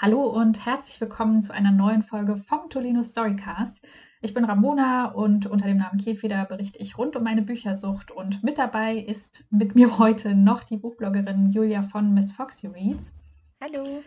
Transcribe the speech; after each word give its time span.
Hallo 0.00 0.22
und 0.22 0.64
herzlich 0.64 1.00
willkommen 1.00 1.42
zu 1.42 1.52
einer 1.52 1.72
neuen 1.72 2.04
Folge 2.04 2.36
vom 2.36 2.70
Tolino 2.70 3.02
Storycast. 3.02 3.84
Ich 4.20 4.32
bin 4.32 4.44
Ramona 4.44 5.06
und 5.06 5.46
unter 5.46 5.66
dem 5.66 5.78
Namen 5.78 5.98
Kefeder 5.98 6.44
berichte 6.44 6.78
ich 6.78 6.96
rund 6.96 7.16
um 7.16 7.24
meine 7.24 7.42
Büchersucht 7.42 8.12
und 8.12 8.44
mit 8.44 8.58
dabei 8.58 8.94
ist 8.94 9.42
mit 9.50 9.74
mir 9.74 9.98
heute 9.98 10.36
noch 10.36 10.62
die 10.62 10.76
Buchbloggerin 10.76 11.50
Julia 11.50 11.82
von 11.82 12.14
Miss 12.14 12.30
Foxy 12.30 12.68
Reads. 12.68 13.12
Hallo. 13.60 14.04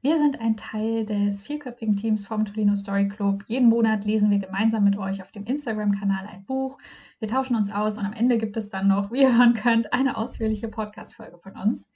Wir 0.00 0.16
sind 0.16 0.40
ein 0.40 0.56
Teil 0.56 1.04
des 1.04 1.42
vierköpfigen 1.42 1.96
Teams 1.96 2.26
vom 2.26 2.46
Tolino 2.46 2.74
Story 2.74 3.08
Club. 3.08 3.44
Jeden 3.46 3.68
Monat 3.68 4.06
lesen 4.06 4.30
wir 4.30 4.38
gemeinsam 4.38 4.82
mit 4.84 4.96
euch 4.96 5.20
auf 5.20 5.30
dem 5.30 5.44
Instagram-Kanal 5.44 6.26
ein 6.26 6.46
Buch. 6.46 6.78
Wir 7.18 7.28
tauschen 7.28 7.54
uns 7.54 7.70
aus 7.70 7.98
und 7.98 8.06
am 8.06 8.14
Ende 8.14 8.38
gibt 8.38 8.56
es 8.56 8.70
dann 8.70 8.88
noch, 8.88 9.12
wie 9.12 9.20
ihr 9.20 9.36
hören 9.36 9.52
könnt, 9.52 9.92
eine 9.92 10.16
ausführliche 10.16 10.68
Podcast-Folge 10.68 11.36
von 11.36 11.52
uns. 11.52 11.90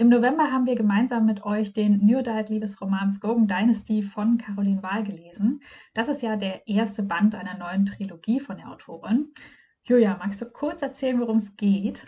Im 0.00 0.08
November 0.08 0.50
haben 0.50 0.64
wir 0.64 0.76
gemeinsam 0.76 1.26
mit 1.26 1.44
euch 1.44 1.74
den 1.74 2.06
New 2.06 2.20
Adult 2.20 2.48
Liebesroman 2.48 3.10
Skogan 3.10 3.46
Dynasty 3.46 4.00
von 4.00 4.38
Caroline 4.38 4.82
Wahl 4.82 5.04
gelesen. 5.04 5.60
Das 5.92 6.08
ist 6.08 6.22
ja 6.22 6.36
der 6.36 6.66
erste 6.66 7.02
Band 7.02 7.34
einer 7.34 7.58
neuen 7.58 7.84
Trilogie 7.84 8.40
von 8.40 8.56
der 8.56 8.70
Autorin. 8.70 9.34
Julia, 9.82 10.16
magst 10.16 10.40
du 10.40 10.46
kurz 10.46 10.80
erzählen, 10.80 11.20
worum 11.20 11.36
es 11.36 11.54
geht? 11.54 12.06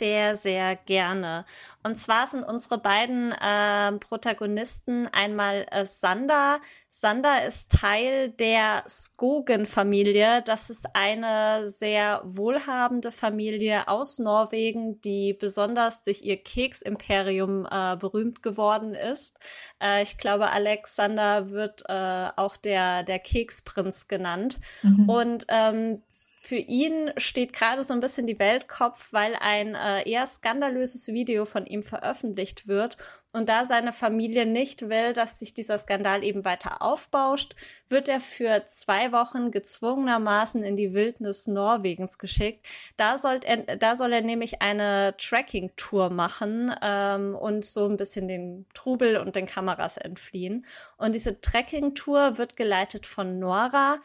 Sehr, 0.00 0.34
sehr 0.34 0.76
gerne. 0.76 1.44
Und 1.82 1.98
zwar 1.98 2.26
sind 2.26 2.42
unsere 2.42 2.78
beiden 2.78 3.32
äh, 3.32 3.92
Protagonisten 3.98 5.06
einmal 5.08 5.66
äh, 5.70 5.84
Sander. 5.84 6.58
Sander 6.88 7.44
ist 7.44 7.72
Teil 7.72 8.30
der 8.30 8.82
Skogen-Familie. 8.88 10.40
Das 10.46 10.70
ist 10.70 10.88
eine 10.94 11.68
sehr 11.68 12.22
wohlhabende 12.24 13.12
Familie 13.12 13.88
aus 13.88 14.18
Norwegen, 14.18 15.02
die 15.02 15.34
besonders 15.34 16.00
durch 16.00 16.22
ihr 16.22 16.42
Keksimperium 16.42 17.68
äh, 17.70 17.94
berühmt 17.96 18.42
geworden 18.42 18.94
ist. 18.94 19.38
Äh, 19.82 20.02
ich 20.02 20.16
glaube, 20.16 20.50
Alexander 20.50 21.50
wird 21.50 21.82
äh, 21.90 22.28
auch 22.36 22.56
der, 22.56 23.02
der 23.02 23.18
Keksprinz 23.18 24.08
genannt. 24.08 24.60
Mhm. 24.82 25.10
Und 25.10 25.46
ähm, 25.48 26.00
für 26.50 26.56
ihn 26.56 27.12
steht 27.16 27.52
gerade 27.52 27.84
so 27.84 27.94
ein 27.94 28.00
bisschen 28.00 28.26
die 28.26 28.40
Welt 28.40 28.66
Kopf, 28.66 29.12
weil 29.12 29.36
ein 29.36 29.76
äh, 29.76 30.02
eher 30.10 30.26
skandalöses 30.26 31.06
Video 31.06 31.44
von 31.44 31.64
ihm 31.64 31.84
veröffentlicht 31.84 32.66
wird. 32.66 32.96
Und 33.32 33.48
da 33.48 33.66
seine 33.66 33.92
Familie 33.92 34.46
nicht 34.46 34.88
will, 34.88 35.12
dass 35.12 35.38
sich 35.38 35.54
dieser 35.54 35.78
Skandal 35.78 36.24
eben 36.24 36.44
weiter 36.44 36.82
aufbauscht, 36.82 37.54
wird 37.88 38.08
er 38.08 38.18
für 38.18 38.64
zwei 38.66 39.12
Wochen 39.12 39.52
gezwungenermaßen 39.52 40.64
in 40.64 40.74
die 40.74 40.92
Wildnis 40.92 41.46
Norwegens 41.46 42.18
geschickt. 42.18 42.66
Da, 42.96 43.16
sollt 43.16 43.44
er, 43.44 43.58
da 43.76 43.94
soll 43.94 44.12
er 44.12 44.22
nämlich 44.22 44.60
eine 44.60 45.14
Tracking-Tour 45.18 46.10
machen 46.10 46.74
ähm, 46.82 47.36
und 47.36 47.64
so 47.64 47.86
ein 47.86 47.96
bisschen 47.96 48.26
den 48.26 48.66
Trubel 48.74 49.18
und 49.18 49.36
den 49.36 49.46
Kameras 49.46 49.98
entfliehen. 49.98 50.66
Und 50.96 51.14
diese 51.14 51.40
Tracking-Tour 51.40 52.38
wird 52.38 52.56
geleitet 52.56 53.06
von 53.06 53.38
Nora 53.38 54.00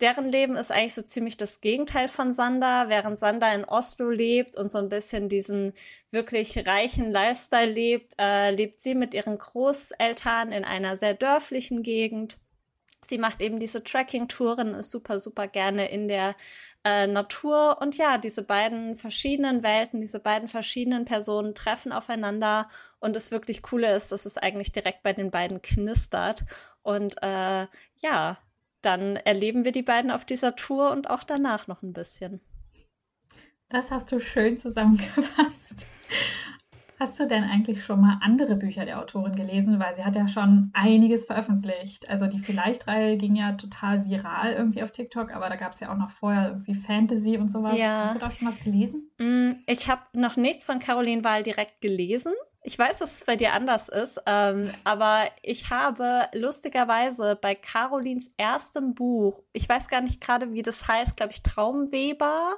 deren 0.00 0.30
Leben 0.30 0.56
ist 0.56 0.72
eigentlich 0.72 0.94
so 0.94 1.02
ziemlich 1.02 1.36
das 1.36 1.60
Gegenteil 1.60 2.08
von 2.08 2.32
Sander. 2.32 2.88
Während 2.88 3.18
Sander 3.18 3.54
in 3.54 3.64
Oslo 3.64 4.10
lebt 4.10 4.56
und 4.56 4.70
so 4.70 4.78
ein 4.78 4.88
bisschen 4.88 5.28
diesen 5.28 5.72
wirklich 6.10 6.66
reichen 6.66 7.12
Lifestyle 7.12 7.70
lebt, 7.70 8.14
äh, 8.18 8.50
lebt 8.50 8.80
sie 8.80 8.94
mit 8.94 9.14
ihren 9.14 9.38
Großeltern 9.38 10.52
in 10.52 10.64
einer 10.64 10.96
sehr 10.96 11.14
dörflichen 11.14 11.82
Gegend. 11.82 12.38
Sie 13.04 13.18
macht 13.18 13.40
eben 13.40 13.60
diese 13.60 13.82
Trekking-Touren, 13.82 14.74
ist 14.74 14.90
super, 14.90 15.18
super 15.18 15.48
gerne 15.48 15.90
in 15.90 16.06
der 16.06 16.34
äh, 16.84 17.06
Natur. 17.06 17.78
Und 17.80 17.96
ja, 17.96 18.18
diese 18.18 18.42
beiden 18.42 18.96
verschiedenen 18.96 19.62
Welten, 19.62 20.00
diese 20.00 20.20
beiden 20.20 20.48
verschiedenen 20.48 21.04
Personen 21.06 21.54
treffen 21.54 21.92
aufeinander. 21.92 22.68
Und 22.98 23.16
das 23.16 23.30
wirklich 23.30 23.62
Coole 23.62 23.94
ist, 23.94 24.12
dass 24.12 24.26
es 24.26 24.36
eigentlich 24.38 24.72
direkt 24.72 25.02
bei 25.02 25.12
den 25.12 25.30
beiden 25.30 25.62
knistert. 25.62 26.44
Und 26.82 27.22
äh, 27.22 27.66
ja, 28.02 28.38
dann 28.82 29.16
erleben 29.16 29.64
wir 29.64 29.72
die 29.72 29.82
beiden 29.82 30.10
auf 30.10 30.24
dieser 30.24 30.56
Tour 30.56 30.90
und 30.90 31.10
auch 31.10 31.22
danach 31.22 31.66
noch 31.66 31.82
ein 31.82 31.92
bisschen. 31.92 32.40
Das 33.68 33.90
hast 33.90 34.10
du 34.10 34.20
schön 34.20 34.58
zusammengefasst. 34.58 35.86
Hast 37.00 37.18
du 37.18 37.26
denn 37.26 37.44
eigentlich 37.44 37.82
schon 37.82 38.02
mal 38.02 38.18
andere 38.20 38.56
Bücher 38.56 38.84
der 38.84 39.00
Autorin 39.00 39.34
gelesen? 39.34 39.80
Weil 39.80 39.94
sie 39.94 40.04
hat 40.04 40.16
ja 40.16 40.28
schon 40.28 40.70
einiges 40.74 41.24
veröffentlicht. 41.24 42.10
Also 42.10 42.26
die 42.26 42.38
Vielleicht-Reihe 42.38 43.16
ging 43.16 43.36
ja 43.36 43.52
total 43.52 44.04
viral 44.04 44.52
irgendwie 44.52 44.82
auf 44.82 44.92
TikTok, 44.92 45.32
aber 45.32 45.48
da 45.48 45.56
gab 45.56 45.72
es 45.72 45.80
ja 45.80 45.90
auch 45.90 45.96
noch 45.96 46.10
vorher 46.10 46.48
irgendwie 46.48 46.74
Fantasy 46.74 47.38
und 47.38 47.50
sowas. 47.50 47.78
Ja. 47.78 48.02
Hast 48.02 48.16
du 48.16 48.18
da 48.18 48.30
schon 48.30 48.48
was 48.48 48.62
gelesen? 48.62 49.10
Mm, 49.18 49.52
ich 49.66 49.88
habe 49.88 50.02
noch 50.12 50.36
nichts 50.36 50.66
von 50.66 50.78
Caroline 50.78 51.24
Wahl 51.24 51.42
direkt 51.42 51.80
gelesen. 51.80 52.34
Ich 52.62 52.78
weiß, 52.78 52.98
dass 52.98 53.16
es 53.16 53.24
bei 53.24 53.36
dir 53.36 53.54
anders 53.54 53.88
ist, 53.88 54.20
ähm, 54.26 54.70
aber 54.84 55.24
ich 55.42 55.70
habe 55.70 56.28
lustigerweise 56.34 57.36
bei 57.40 57.54
Carolins 57.54 58.30
erstem 58.36 58.94
Buch, 58.94 59.42
ich 59.52 59.66
weiß 59.68 59.88
gar 59.88 60.02
nicht 60.02 60.20
gerade, 60.20 60.52
wie 60.52 60.62
das 60.62 60.86
heißt, 60.86 61.16
glaube 61.16 61.32
ich, 61.32 61.42
Traumweber. 61.42 62.54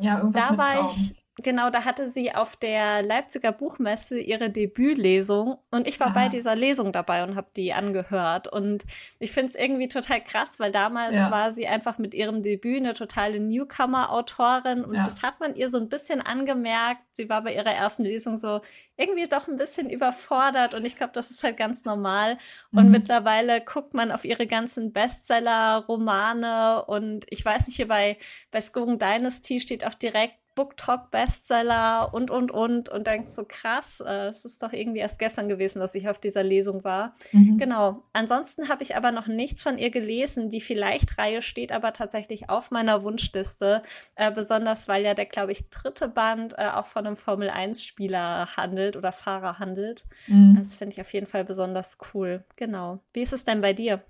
Ja, 0.00 0.18
irgendwas 0.18 0.44
da 0.44 0.50
mit 0.50 0.58
war 0.60 0.74
Traum. 0.74 0.86
ich 0.90 1.25
Genau, 1.42 1.68
da 1.68 1.84
hatte 1.84 2.08
sie 2.08 2.34
auf 2.34 2.56
der 2.56 3.02
Leipziger 3.02 3.52
Buchmesse 3.52 4.18
ihre 4.18 4.48
Debütlesung 4.48 5.58
und 5.70 5.86
ich 5.86 6.00
war 6.00 6.08
ah. 6.08 6.12
bei 6.14 6.28
dieser 6.28 6.56
Lesung 6.56 6.92
dabei 6.92 7.22
und 7.24 7.36
habe 7.36 7.48
die 7.54 7.74
angehört. 7.74 8.50
Und 8.50 8.84
ich 9.18 9.32
finde 9.32 9.50
es 9.50 9.54
irgendwie 9.54 9.88
total 9.88 10.24
krass, 10.24 10.58
weil 10.58 10.72
damals 10.72 11.14
ja. 11.14 11.30
war 11.30 11.52
sie 11.52 11.68
einfach 11.68 11.98
mit 11.98 12.14
ihrem 12.14 12.42
Debüt 12.42 12.78
eine 12.78 12.94
totale 12.94 13.38
Newcomer-Autorin 13.38 14.82
und 14.82 14.94
ja. 14.94 15.04
das 15.04 15.22
hat 15.22 15.38
man 15.38 15.54
ihr 15.54 15.68
so 15.68 15.78
ein 15.78 15.90
bisschen 15.90 16.22
angemerkt. 16.22 17.02
Sie 17.10 17.28
war 17.28 17.42
bei 17.42 17.54
ihrer 17.54 17.72
ersten 17.72 18.04
Lesung 18.04 18.38
so 18.38 18.62
irgendwie 18.96 19.28
doch 19.28 19.46
ein 19.46 19.56
bisschen 19.56 19.90
überfordert 19.90 20.72
und 20.72 20.86
ich 20.86 20.96
glaube, 20.96 21.12
das 21.12 21.30
ist 21.30 21.44
halt 21.44 21.58
ganz 21.58 21.84
normal. 21.84 22.38
Und 22.72 22.86
mhm. 22.86 22.92
mittlerweile 22.92 23.60
guckt 23.60 23.92
man 23.92 24.10
auf 24.10 24.24
ihre 24.24 24.46
ganzen 24.46 24.94
Bestseller, 24.94 25.84
Romane 25.86 26.82
und 26.86 27.26
ich 27.28 27.44
weiß 27.44 27.66
nicht, 27.66 27.76
hier 27.76 27.88
bei, 27.88 28.16
bei 28.50 28.62
Skogen 28.62 28.98
Dynasty 28.98 29.60
steht 29.60 29.86
auch 29.86 29.94
direkt 29.94 30.36
BookTok 30.56 31.12
Bestseller 31.12 32.12
und, 32.12 32.32
und, 32.32 32.50
und 32.50 32.88
und 32.88 33.06
denkt 33.06 33.30
so 33.30 33.44
krass, 33.46 34.02
äh, 34.04 34.28
es 34.28 34.44
ist 34.44 34.62
doch 34.62 34.72
irgendwie 34.72 34.98
erst 34.98 35.20
gestern 35.20 35.48
gewesen, 35.48 35.78
dass 35.78 35.94
ich 35.94 36.08
auf 36.08 36.18
dieser 36.18 36.42
Lesung 36.42 36.82
war. 36.82 37.14
Mhm. 37.30 37.58
Genau. 37.58 38.02
Ansonsten 38.12 38.68
habe 38.68 38.82
ich 38.82 38.96
aber 38.96 39.12
noch 39.12 39.28
nichts 39.28 39.62
von 39.62 39.78
ihr 39.78 39.90
gelesen. 39.90 40.48
Die 40.48 40.60
Vielleicht-Reihe 40.60 41.42
steht 41.42 41.70
aber 41.70 41.92
tatsächlich 41.92 42.50
auf 42.50 42.70
meiner 42.70 43.04
Wunschliste, 43.04 43.82
äh, 44.16 44.32
besonders 44.32 44.88
weil 44.88 45.04
ja 45.04 45.14
der, 45.14 45.26
glaube 45.26 45.52
ich, 45.52 45.68
dritte 45.70 46.08
Band 46.08 46.54
äh, 46.58 46.70
auch 46.74 46.86
von 46.86 47.06
einem 47.06 47.16
Formel-1-Spieler 47.16 48.56
handelt 48.56 48.96
oder 48.96 49.12
Fahrer 49.12 49.58
handelt. 49.58 50.06
Mhm. 50.26 50.56
Das 50.58 50.74
finde 50.74 50.94
ich 50.94 51.00
auf 51.00 51.12
jeden 51.12 51.26
Fall 51.26 51.44
besonders 51.44 51.98
cool. 52.14 52.44
Genau. 52.56 53.00
Wie 53.12 53.22
ist 53.22 53.34
es 53.34 53.44
denn 53.44 53.60
bei 53.60 53.74
dir? 53.74 54.02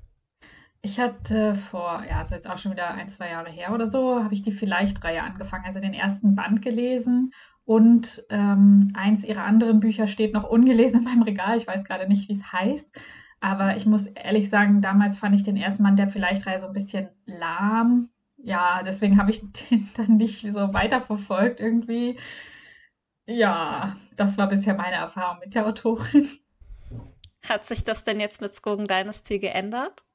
Ich 0.87 1.01
hatte 1.01 1.57
vor, 1.57 2.05
ja, 2.09 2.21
ist 2.21 2.31
jetzt 2.31 2.49
auch 2.49 2.59
schon 2.59 2.71
wieder 2.71 2.95
ein, 2.95 3.09
zwei 3.09 3.31
Jahre 3.31 3.51
her 3.51 3.75
oder 3.75 3.89
so, 3.89 4.23
habe 4.23 4.33
ich 4.33 4.43
die 4.43 4.53
Vielleicht-Reihe 4.53 5.21
angefangen, 5.21 5.65
also 5.67 5.81
den 5.81 5.95
ersten 5.95 6.37
Band 6.37 6.63
gelesen. 6.63 7.33
Und 7.65 8.25
ähm, 8.31 8.93
eins 8.95 9.25
ihrer 9.25 9.43
anderen 9.43 9.81
Bücher 9.81 10.07
steht 10.07 10.33
noch 10.33 10.49
ungelesen 10.49 11.01
in 11.01 11.05
meinem 11.05 11.23
Regal. 11.23 11.57
Ich 11.57 11.67
weiß 11.67 11.83
gerade 11.83 12.07
nicht, 12.07 12.29
wie 12.29 12.35
es 12.35 12.53
heißt. 12.53 12.97
Aber 13.41 13.75
ich 13.75 13.85
muss 13.85 14.07
ehrlich 14.07 14.49
sagen, 14.49 14.81
damals 14.81 15.19
fand 15.19 15.35
ich 15.35 15.43
den 15.43 15.57
ersten 15.57 15.83
Band 15.83 15.99
der 15.99 16.07
Vielleicht-Reihe 16.07 16.61
so 16.61 16.69
ein 16.69 16.73
bisschen 16.73 17.09
lahm. 17.25 18.11
Ja, 18.37 18.85
deswegen 18.85 19.19
habe 19.19 19.33
ich 19.33 19.41
den 19.71 19.89
dann 19.97 20.19
nicht 20.19 20.43
so 20.53 20.73
weiterverfolgt 20.73 21.59
irgendwie. 21.59 22.17
Ja, 23.27 23.97
das 24.15 24.39
war 24.39 24.47
bisher 24.47 24.75
meine 24.75 24.99
Erfahrung 24.99 25.41
mit 25.41 25.53
der 25.53 25.67
Autorin. 25.67 26.29
Hat 27.49 27.67
sich 27.67 27.83
das 27.83 28.05
denn 28.05 28.21
jetzt 28.21 28.41
mit 28.41 28.55
Skogen 28.55 28.85
Dynasty 28.85 29.41
geändert? 29.41 30.06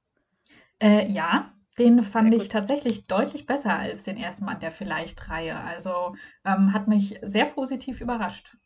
Äh, 0.82 1.12
ja, 1.12 1.54
den 1.78 2.04
fand 2.04 2.34
ich 2.34 2.50
tatsächlich 2.50 3.08
deutlich 3.08 3.46
besser 3.46 3.78
als 3.78 4.04
den 4.04 4.18
ersten 4.18 4.46
Band 4.46 4.64
der 4.64 4.72
Vielleicht-Reihe. 4.72 5.58
Also 5.60 6.16
ähm, 6.44 6.74
hat 6.74 6.88
mich 6.88 7.20
sehr 7.22 7.46
positiv 7.46 8.02
überrascht. 8.02 8.58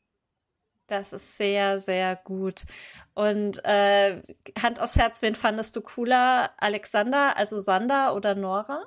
Das 0.87 1.13
ist 1.13 1.37
sehr, 1.37 1.79
sehr 1.79 2.15
gut. 2.15 2.63
Und 3.15 3.63
äh, 3.65 4.21
Hand 4.61 4.79
aufs 4.79 4.95
Herz, 4.95 5.21
wen 5.21 5.35
fandest 5.35 5.75
du 5.75 5.81
cooler? 5.81 6.51
Alexander, 6.57 7.37
also 7.37 7.57
Sander 7.57 8.15
oder 8.15 8.35
Nora? 8.35 8.83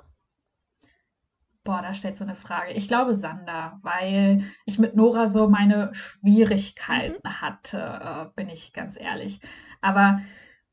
Boah, 1.65 1.81
da 1.81 1.93
stellt 1.93 2.15
so 2.15 2.23
eine 2.23 2.35
Frage. 2.35 2.71
Ich 2.71 2.87
glaube 2.87 3.13
Sander, 3.13 3.77
weil 3.81 4.43
ich 4.65 4.79
mit 4.79 4.95
Nora 4.95 5.27
so 5.27 5.49
meine 5.49 5.93
Schwierigkeiten 5.93 7.19
mhm. 7.23 7.41
hatte, 7.41 7.77
äh, 7.77 8.25
bin 8.35 8.49
ich 8.49 8.73
ganz 8.73 8.99
ehrlich. 8.99 9.39
Aber 9.81 10.21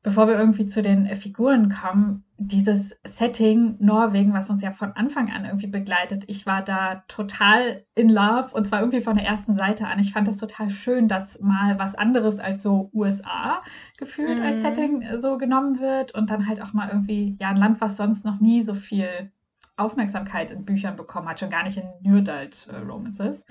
bevor 0.07 0.29
wir 0.29 0.39
irgendwie 0.39 0.65
zu 0.65 0.81
den 0.81 1.05
Figuren 1.17 1.67
kommen, 1.67 2.23
dieses 2.37 2.97
Setting 3.03 3.75
Norwegen, 3.79 4.33
was 4.33 4.49
uns 4.49 4.61
ja 4.61 4.71
von 4.71 4.93
Anfang 4.93 5.29
an 5.29 5.43
irgendwie 5.43 5.67
begleitet, 5.67 6.23
ich 6.27 6.45
war 6.45 6.63
da 6.63 7.03
total 7.09 7.83
in 7.93 8.07
love 8.07 8.51
und 8.53 8.65
zwar 8.65 8.79
irgendwie 8.79 9.01
von 9.01 9.17
der 9.17 9.25
ersten 9.25 9.53
Seite 9.53 9.85
an. 9.85 9.99
Ich 9.99 10.13
fand 10.13 10.29
das 10.29 10.37
total 10.37 10.69
schön, 10.69 11.09
dass 11.09 11.41
mal 11.41 11.77
was 11.77 11.95
anderes 11.95 12.39
als 12.39 12.63
so 12.63 12.89
USA 12.93 13.61
gefühlt 13.97 14.37
mhm. 14.39 14.45
als 14.45 14.61
Setting 14.61 15.01
äh, 15.01 15.17
so 15.19 15.37
genommen 15.37 15.81
wird 15.81 16.15
und 16.15 16.29
dann 16.29 16.47
halt 16.47 16.61
auch 16.61 16.71
mal 16.71 16.87
irgendwie, 16.87 17.35
ja, 17.41 17.49
ein 17.49 17.57
Land, 17.57 17.81
was 17.81 17.97
sonst 17.97 18.23
noch 18.23 18.39
nie 18.39 18.61
so 18.61 18.75
viel 18.75 19.33
Aufmerksamkeit 19.75 20.51
in 20.51 20.63
Büchern 20.63 20.95
bekommen 20.95 21.27
hat, 21.27 21.41
schon 21.41 21.49
gar 21.49 21.65
nicht 21.65 21.75
in 21.75 21.89
New 22.01 22.19
Adult 22.19 22.65
äh, 22.71 22.77
Romances. 22.77 23.45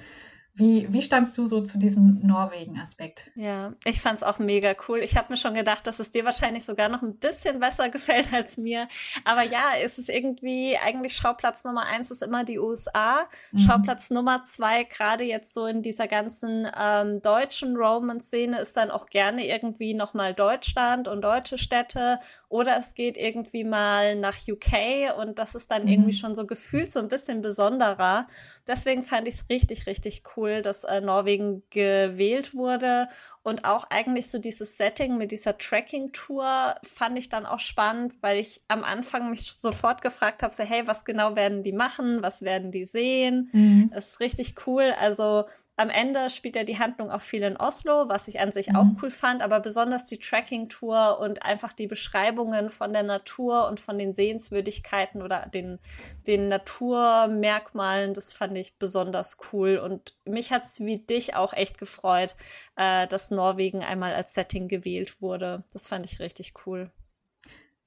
Wie, 0.58 0.90
wie 0.90 1.02
standst 1.02 1.36
du 1.36 1.44
so 1.44 1.60
zu 1.60 1.78
diesem 1.78 2.18
Norwegen-Aspekt? 2.22 3.30
Ja, 3.34 3.74
ich 3.84 4.00
fand 4.00 4.16
es 4.16 4.22
auch 4.22 4.38
mega 4.38 4.74
cool. 4.88 5.00
Ich 5.00 5.14
habe 5.18 5.30
mir 5.30 5.36
schon 5.36 5.52
gedacht, 5.52 5.86
dass 5.86 5.98
es 5.98 6.12
dir 6.12 6.24
wahrscheinlich 6.24 6.64
sogar 6.64 6.88
noch 6.88 7.02
ein 7.02 7.16
bisschen 7.16 7.60
besser 7.60 7.90
gefällt 7.90 8.32
als 8.32 8.56
mir. 8.56 8.88
Aber 9.26 9.42
ja, 9.42 9.72
es 9.84 9.98
ist 9.98 10.08
irgendwie, 10.08 10.78
eigentlich 10.78 11.14
Schauplatz 11.14 11.66
Nummer 11.66 11.84
eins 11.84 12.10
ist 12.10 12.22
immer 12.22 12.42
die 12.42 12.58
USA. 12.58 13.28
Mhm. 13.52 13.58
Schauplatz 13.58 14.10
Nummer 14.10 14.44
zwei, 14.44 14.84
gerade 14.84 15.24
jetzt 15.24 15.52
so 15.52 15.66
in 15.66 15.82
dieser 15.82 16.06
ganzen 16.06 16.66
ähm, 16.80 17.20
deutschen 17.20 17.76
Roman-Szene, 17.76 18.58
ist 18.58 18.78
dann 18.78 18.90
auch 18.90 19.10
gerne 19.10 19.46
irgendwie 19.46 19.92
nochmal 19.92 20.32
Deutschland 20.32 21.06
und 21.06 21.20
deutsche 21.20 21.58
Städte. 21.58 22.18
Oder 22.48 22.78
es 22.78 22.94
geht 22.94 23.18
irgendwie 23.18 23.64
mal 23.64 24.16
nach 24.16 24.38
UK 24.48 25.18
und 25.18 25.38
das 25.38 25.54
ist 25.54 25.70
dann 25.70 25.82
mhm. 25.82 25.88
irgendwie 25.88 26.12
schon 26.14 26.34
so 26.34 26.46
gefühlt 26.46 26.90
so 26.90 26.98
ein 26.98 27.08
bisschen 27.08 27.42
besonderer. 27.42 28.26
Deswegen 28.66 29.04
fand 29.04 29.28
ich 29.28 29.34
es 29.34 29.50
richtig, 29.50 29.86
richtig 29.86 30.22
cool 30.34 30.45
cool, 30.46 30.62
dass 30.62 30.84
äh, 30.84 31.00
Norwegen 31.00 31.62
gewählt 31.70 32.54
wurde. 32.54 33.08
Und 33.42 33.64
auch 33.64 33.84
eigentlich 33.90 34.28
so 34.30 34.38
dieses 34.38 34.76
Setting 34.76 35.16
mit 35.16 35.30
dieser 35.30 35.56
Tracking-Tour 35.56 36.74
fand 36.82 37.18
ich 37.18 37.28
dann 37.28 37.46
auch 37.46 37.60
spannend, 37.60 38.14
weil 38.20 38.38
ich 38.38 38.60
am 38.68 38.82
Anfang 38.82 39.30
mich 39.30 39.52
sofort 39.52 40.02
gefragt 40.02 40.42
habe, 40.42 40.54
so, 40.54 40.64
hey, 40.64 40.86
was 40.86 41.04
genau 41.04 41.36
werden 41.36 41.62
die 41.62 41.72
machen? 41.72 42.22
Was 42.22 42.42
werden 42.42 42.72
die 42.72 42.84
sehen? 42.84 43.50
Mhm. 43.52 43.90
Das 43.94 44.08
ist 44.08 44.20
richtig 44.20 44.54
cool. 44.66 44.94
Also 44.98 45.44
am 45.76 45.90
Ende 45.90 46.30
spielt 46.30 46.56
ja 46.56 46.64
die 46.64 46.78
Handlung 46.78 47.10
auch 47.10 47.20
viel 47.20 47.42
in 47.42 47.58
Oslo, 47.58 48.08
was 48.08 48.28
ich 48.28 48.40
an 48.40 48.50
sich 48.50 48.68
mhm. 48.68 48.76
auch 48.76 48.86
cool 49.02 49.10
fand, 49.10 49.42
aber 49.42 49.60
besonders 49.60 50.06
die 50.06 50.18
Tracking-Tour 50.18 51.18
und 51.20 51.42
einfach 51.42 51.74
die 51.74 51.86
Beschreibungen 51.86 52.70
von 52.70 52.94
der 52.94 53.02
Natur 53.02 53.68
und 53.68 53.78
von 53.78 53.98
den 53.98 54.14
Sehenswürdigkeiten 54.14 55.20
oder 55.20 55.46
den, 55.52 55.78
den 56.26 56.48
Naturmerkmalen, 56.48 58.14
das 58.14 58.32
fand 58.32 58.56
ich 58.56 58.78
besonders 58.78 59.36
cool. 59.52 59.76
Und 59.76 60.16
mich 60.24 60.50
hat 60.50 60.64
es 60.64 60.80
wie 60.80 60.98
dich 60.98 61.36
auch 61.36 61.52
echt 61.52 61.78
gefreut, 61.78 62.36
äh, 62.76 63.06
dass 63.06 63.30
Norwegen 63.30 63.84
einmal 63.84 64.14
als 64.14 64.32
Setting 64.32 64.68
gewählt 64.68 65.20
wurde. 65.20 65.62
Das 65.72 65.86
fand 65.86 66.06
ich 66.06 66.20
richtig 66.20 66.54
cool. 66.66 66.90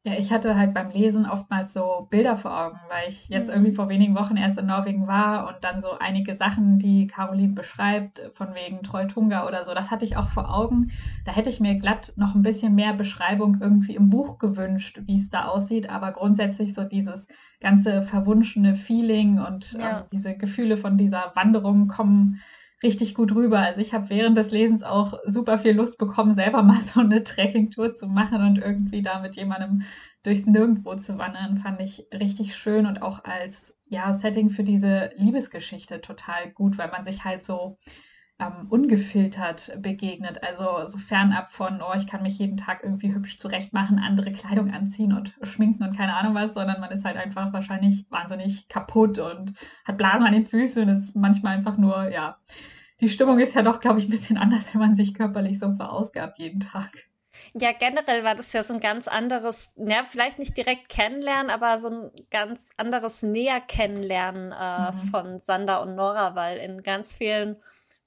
Ja, 0.03 0.13
ich 0.13 0.31
hatte 0.31 0.55
halt 0.55 0.73
beim 0.73 0.91
Lesen 0.91 1.25
oftmals 1.25 1.73
so 1.73 2.07
Bilder 2.09 2.37
vor 2.37 2.57
Augen, 2.57 2.79
weil 2.87 3.09
ich 3.09 3.27
jetzt 3.27 3.47
mhm. 3.47 3.55
irgendwie 3.55 3.73
vor 3.73 3.89
wenigen 3.89 4.15
Wochen 4.15 4.37
erst 4.37 4.57
in 4.57 4.67
Norwegen 4.67 5.07
war 5.07 5.49
und 5.49 5.57
dann 5.61 5.81
so 5.81 5.89
einige 5.99 6.35
Sachen, 6.35 6.79
die 6.79 7.05
Caroline 7.05 7.51
beschreibt, 7.51 8.21
von 8.33 8.55
wegen 8.55 8.81
Treutunga 8.81 9.45
oder 9.45 9.65
so, 9.65 9.73
das 9.73 9.91
hatte 9.91 10.05
ich 10.05 10.15
auch 10.15 10.29
vor 10.29 10.55
Augen. 10.55 10.91
Da 11.25 11.33
hätte 11.33 11.49
ich 11.49 11.59
mir 11.59 11.77
glatt 11.77 12.13
noch 12.15 12.33
ein 12.33 12.43
bisschen 12.43 12.75
mehr 12.75 12.93
Beschreibung 12.93 13.57
irgendwie 13.59 13.95
im 13.95 14.09
Buch 14.09 14.39
gewünscht, 14.39 15.01
wie 15.03 15.17
es 15.17 15.29
da 15.29 15.45
aussieht, 15.45 15.89
aber 15.89 16.13
grundsätzlich 16.13 16.73
so 16.73 16.85
dieses 16.85 17.27
ganze 17.59 18.01
verwunschene 18.01 18.75
Feeling 18.75 19.39
und 19.39 19.73
ja. 19.73 19.99
ähm, 19.99 20.03
diese 20.13 20.37
Gefühle 20.37 20.77
von 20.77 20.97
dieser 20.97 21.33
Wanderung 21.35 21.89
kommen 21.89 22.39
richtig 22.83 23.13
gut 23.13 23.33
rüber. 23.33 23.59
Also 23.59 23.81
ich 23.81 23.93
habe 23.93 24.09
während 24.09 24.37
des 24.37 24.51
Lesens 24.51 24.83
auch 24.83 25.13
super 25.25 25.57
viel 25.57 25.73
Lust 25.73 25.97
bekommen, 25.97 26.33
selber 26.33 26.63
mal 26.63 26.81
so 26.81 27.01
eine 27.01 27.23
Trekkingtour 27.23 27.93
zu 27.93 28.07
machen 28.07 28.41
und 28.45 28.57
irgendwie 28.57 29.01
da 29.01 29.19
mit 29.19 29.35
jemandem 29.35 29.81
durchs 30.23 30.45
Nirgendwo 30.45 30.95
zu 30.95 31.17
wandern. 31.17 31.57
Fand 31.57 31.81
ich 31.81 32.07
richtig 32.13 32.55
schön 32.55 32.85
und 32.85 33.01
auch 33.01 33.23
als 33.23 33.79
ja, 33.87 34.13
Setting 34.13 34.49
für 34.49 34.63
diese 34.63 35.09
Liebesgeschichte 35.15 36.01
total 36.01 36.51
gut, 36.51 36.77
weil 36.77 36.89
man 36.89 37.03
sich 37.03 37.25
halt 37.25 37.43
so 37.43 37.77
ähm, 38.39 38.67
ungefiltert 38.69 39.77
begegnet. 39.81 40.43
Also 40.43 40.85
so 40.85 40.97
fernab 40.97 41.51
von, 41.51 41.81
oh, 41.81 41.93
ich 41.95 42.07
kann 42.07 42.23
mich 42.23 42.39
jeden 42.39 42.57
Tag 42.57 42.83
irgendwie 42.83 43.13
hübsch 43.13 43.37
zurechtmachen, 43.37 43.99
andere 43.99 44.31
Kleidung 44.31 44.71
anziehen 44.71 45.13
und 45.13 45.33
schminken 45.43 45.83
und 45.83 45.97
keine 45.97 46.15
Ahnung 46.15 46.35
was, 46.35 46.53
sondern 46.53 46.79
man 46.79 46.91
ist 46.91 47.05
halt 47.05 47.17
einfach 47.17 47.51
wahrscheinlich 47.51 48.05
wahnsinnig 48.09 48.69
kaputt 48.69 49.19
und 49.19 49.53
hat 49.85 49.97
Blasen 49.97 50.25
an 50.25 50.33
den 50.33 50.45
Füßen 50.45 50.83
und 50.83 50.89
ist 50.89 51.15
manchmal 51.15 51.57
einfach 51.57 51.77
nur, 51.77 52.09
ja, 52.09 52.37
die 53.01 53.09
Stimmung 53.09 53.39
ist 53.39 53.55
ja 53.55 53.61
doch, 53.61 53.79
glaube 53.79 53.99
ich, 53.99 54.07
ein 54.07 54.11
bisschen 54.11 54.37
anders, 54.37 54.73
wenn 54.73 54.81
man 54.81 54.95
sich 54.95 55.13
körperlich 55.13 55.59
so 55.59 55.71
verausgabt 55.71 56.37
jeden 56.37 56.61
Tag. 56.61 56.89
Ja, 57.53 57.71
generell 57.71 58.23
war 58.23 58.35
das 58.35 58.51
ja 58.53 58.63
so 58.63 58.73
ein 58.73 58.79
ganz 58.79 59.07
anderes, 59.07 59.73
ja, 59.77 60.03
vielleicht 60.03 60.39
nicht 60.39 60.57
direkt 60.57 60.89
kennenlernen, 60.89 61.49
aber 61.49 61.77
so 61.77 61.89
ein 61.89 62.11
ganz 62.31 62.73
anderes 62.77 63.23
näher 63.23 63.61
kennenlernen 63.61 64.51
äh, 64.51 64.91
mhm. 64.91 64.93
von 65.09 65.39
Sander 65.39 65.81
und 65.81 65.95
Nora, 65.95 66.35
weil 66.35 66.57
in 66.57 66.83
ganz 66.83 67.13
vielen 67.13 67.57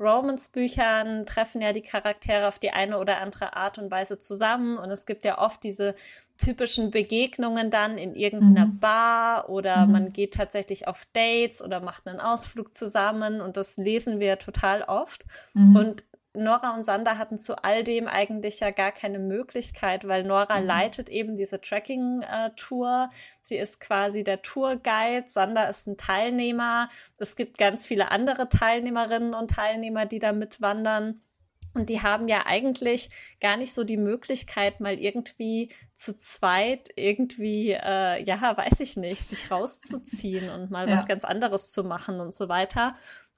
Romans-Büchern 0.00 1.26
treffen 1.26 1.62
ja 1.62 1.72
die 1.72 1.82
Charaktere 1.82 2.48
auf 2.48 2.58
die 2.58 2.70
eine 2.70 2.98
oder 2.98 3.20
andere 3.20 3.56
Art 3.56 3.78
und 3.78 3.90
Weise 3.90 4.18
zusammen 4.18 4.78
und 4.78 4.90
es 4.90 5.06
gibt 5.06 5.24
ja 5.24 5.38
oft 5.38 5.62
diese 5.62 5.94
typischen 6.38 6.90
Begegnungen 6.90 7.70
dann 7.70 7.98
in 7.98 8.14
irgendeiner 8.14 8.66
mhm. 8.66 8.78
Bar 8.78 9.48
oder 9.48 9.86
mhm. 9.86 9.92
man 9.92 10.12
geht 10.12 10.34
tatsächlich 10.34 10.88
auf 10.88 11.06
Dates 11.12 11.62
oder 11.62 11.80
macht 11.80 12.06
einen 12.06 12.20
Ausflug 12.20 12.74
zusammen 12.74 13.40
und 13.40 13.56
das 13.56 13.76
lesen 13.76 14.18
wir 14.18 14.38
total 14.38 14.82
oft. 14.82 15.24
Mhm. 15.54 15.76
Und 15.76 16.04
Nora 16.34 16.74
und 16.74 16.84
Sander 16.84 17.18
hatten 17.18 17.38
zu 17.38 17.62
all 17.62 17.84
dem 17.84 18.08
eigentlich 18.08 18.60
ja 18.60 18.70
gar 18.70 18.90
keine 18.90 19.18
Möglichkeit, 19.18 20.08
weil 20.08 20.24
Nora 20.24 20.60
mhm. 20.60 20.66
leitet 20.66 21.08
eben 21.10 21.36
diese 21.36 21.60
Tracking-Tour. 21.60 23.10
Sie 23.40 23.56
ist 23.56 23.80
quasi 23.80 24.24
der 24.24 24.40
Tourguide. 24.40 25.24
Sander 25.26 25.68
ist 25.68 25.86
ein 25.86 25.98
Teilnehmer. 25.98 26.88
Es 27.18 27.36
gibt 27.36 27.58
ganz 27.58 27.84
viele 27.84 28.10
andere 28.10 28.48
Teilnehmerinnen 28.48 29.34
und 29.34 29.50
Teilnehmer, 29.50 30.06
die 30.06 30.20
da 30.20 30.32
mitwandern. 30.32 31.20
Und 31.74 31.88
die 31.88 32.02
haben 32.02 32.28
ja 32.28 32.44
eigentlich 32.46 33.10
gar 33.40 33.56
nicht 33.56 33.72
so 33.72 33.82
die 33.84 33.96
Möglichkeit, 33.96 34.80
mal 34.80 34.98
irgendwie 34.98 35.70
zu 35.94 36.16
zweit 36.16 36.90
irgendwie, 36.96 37.70
äh, 37.70 38.22
ja, 38.22 38.56
weiß 38.56 38.80
ich 38.80 38.96
nicht, 38.96 39.26
sich 39.26 39.50
rauszuziehen 39.50 40.50
und 40.50 40.70
mal 40.70 40.86
ja. 40.88 40.94
was 40.94 41.06
ganz 41.06 41.24
anderes 41.24 41.70
zu 41.70 41.84
machen 41.84 42.20
und 42.20 42.34
so 42.34 42.48
weiter. 42.48 42.94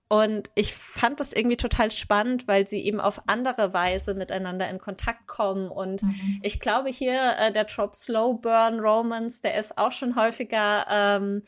Und 0.08 0.50
ich 0.54 0.74
fand 0.74 1.18
das 1.18 1.32
irgendwie 1.32 1.56
total 1.56 1.90
spannend, 1.90 2.46
weil 2.46 2.68
sie 2.68 2.84
eben 2.84 3.00
auf 3.00 3.22
andere 3.26 3.72
Weise 3.72 4.14
miteinander 4.14 4.68
in 4.68 4.78
Kontakt 4.78 5.26
kommen. 5.26 5.68
Und 5.68 6.02
mhm. 6.02 6.40
ich 6.42 6.60
glaube 6.60 6.90
hier, 6.90 7.36
äh, 7.38 7.50
der 7.50 7.66
Trop 7.66 7.94
Slow 7.94 8.34
Burn 8.34 8.80
Romance, 8.80 9.40
der 9.40 9.58
ist 9.58 9.78
auch 9.78 9.92
schon 9.92 10.14
häufiger 10.14 10.86
ähm, 10.90 11.42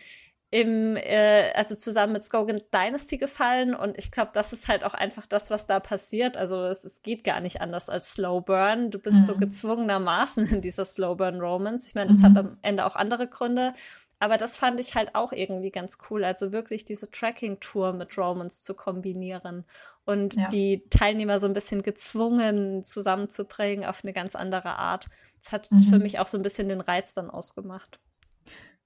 im, 0.51 0.97
äh, 0.97 1.53
also 1.55 1.75
zusammen 1.75 2.15
mit 2.15 2.25
Skogan 2.25 2.61
Dynasty 2.73 3.19
gefallen. 3.19 3.75
Und 3.75 3.99
ich 3.99 4.11
glaube, 4.11 4.31
das 4.33 4.53
ist 4.53 4.69
halt 4.69 4.85
auch 4.85 4.95
einfach 4.95 5.27
das, 5.27 5.51
was 5.51 5.67
da 5.67 5.79
passiert. 5.79 6.37
Also 6.37 6.65
es, 6.65 6.85
es 6.85 7.03
geht 7.03 7.25
gar 7.25 7.41
nicht 7.41 7.61
anders 7.61 7.91
als 7.91 8.15
Slow 8.15 8.41
Burn. 8.41 8.91
Du 8.91 8.99
bist 8.99 9.19
mhm. 9.19 9.25
so 9.25 9.37
gezwungenermaßen 9.37 10.47
in 10.47 10.61
dieser 10.63 10.85
Slow 10.85 11.15
Burn 11.15 11.41
Romance. 11.41 11.89
Ich 11.89 11.95
meine, 11.95 12.09
das 12.09 12.19
mhm. 12.19 12.23
hat 12.23 12.39
am 12.39 12.59
Ende 12.63 12.87
auch 12.87 12.97
andere 12.97 13.27
Gründe. 13.27 13.75
Aber 14.19 14.39
das 14.39 14.57
fand 14.57 14.81
ich 14.81 14.95
halt 14.95 15.15
auch 15.15 15.33
irgendwie 15.33 15.71
ganz 15.71 15.99
cool. 16.11 16.25
Also 16.25 16.53
wirklich 16.53 16.85
diese 16.85 17.11
Tracking-Tour 17.11 17.93
mit 17.93 18.17
Romans 18.17 18.63
zu 18.63 18.75
kombinieren 18.75 19.65
und 20.07 20.35
ja. 20.37 20.49
die 20.49 20.85
Teilnehmer 20.89 21.39
so 21.39 21.47
ein 21.47 21.53
bisschen 21.53 21.83
gezwungen 21.83 22.83
zusammenzubringen 22.83 23.85
auf 23.85 24.05
eine 24.05 24.15
ganz 24.15 24.35
andere 24.35 24.77
Art. 24.77 25.07
Das 25.43 25.53
hat 25.53 25.71
mhm. 25.71 25.79
für 25.79 25.99
mich 25.99 26.19
auch 26.19 26.27
so 26.27 26.39
ein 26.39 26.43
bisschen 26.43 26.69
den 26.69 26.81
Reiz 26.81 27.15
dann 27.15 27.29
ausgemacht. 27.29 28.01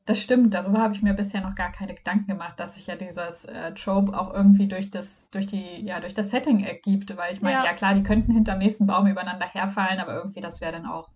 Das 0.07 0.21
stimmt, 0.21 0.55
darüber 0.55 0.81
habe 0.81 0.95
ich 0.95 1.03
mir 1.03 1.15
bisher 1.15 1.41
noch 1.41 1.55
gar 1.55 1.71
keine 1.71 1.95
Gedanken 1.95 2.27
gemacht, 2.27 2.59
dass 2.59 2.75
sich 2.75 2.87
ja 2.89 2.97
dieses 2.97 3.45
äh, 3.45 3.73
Trope 3.75 4.19
auch 4.19 4.35
irgendwie 4.35 4.67
durch 4.67 4.91
das, 4.91 5.31
durch 5.31 5.47
die, 5.47 5.87
ja, 5.87 6.01
durch 6.01 6.15
das 6.15 6.31
Setting 6.31 6.65
ergibt, 6.65 7.17
weil 7.17 7.33
ich 7.33 7.43
meine, 7.43 7.59
ja. 7.59 7.65
ja 7.67 7.75
klar, 7.75 7.95
die 7.95 8.03
könnten 8.03 8.33
hinterm 8.33 8.59
nächsten 8.59 8.87
Baum 8.87 9.07
übereinander 9.07 9.47
herfallen, 9.47 10.01
aber 10.01 10.15
irgendwie 10.15 10.41
das 10.41 10.61
wäre 10.61 10.73
dann 10.73 10.87
auch 10.87 11.11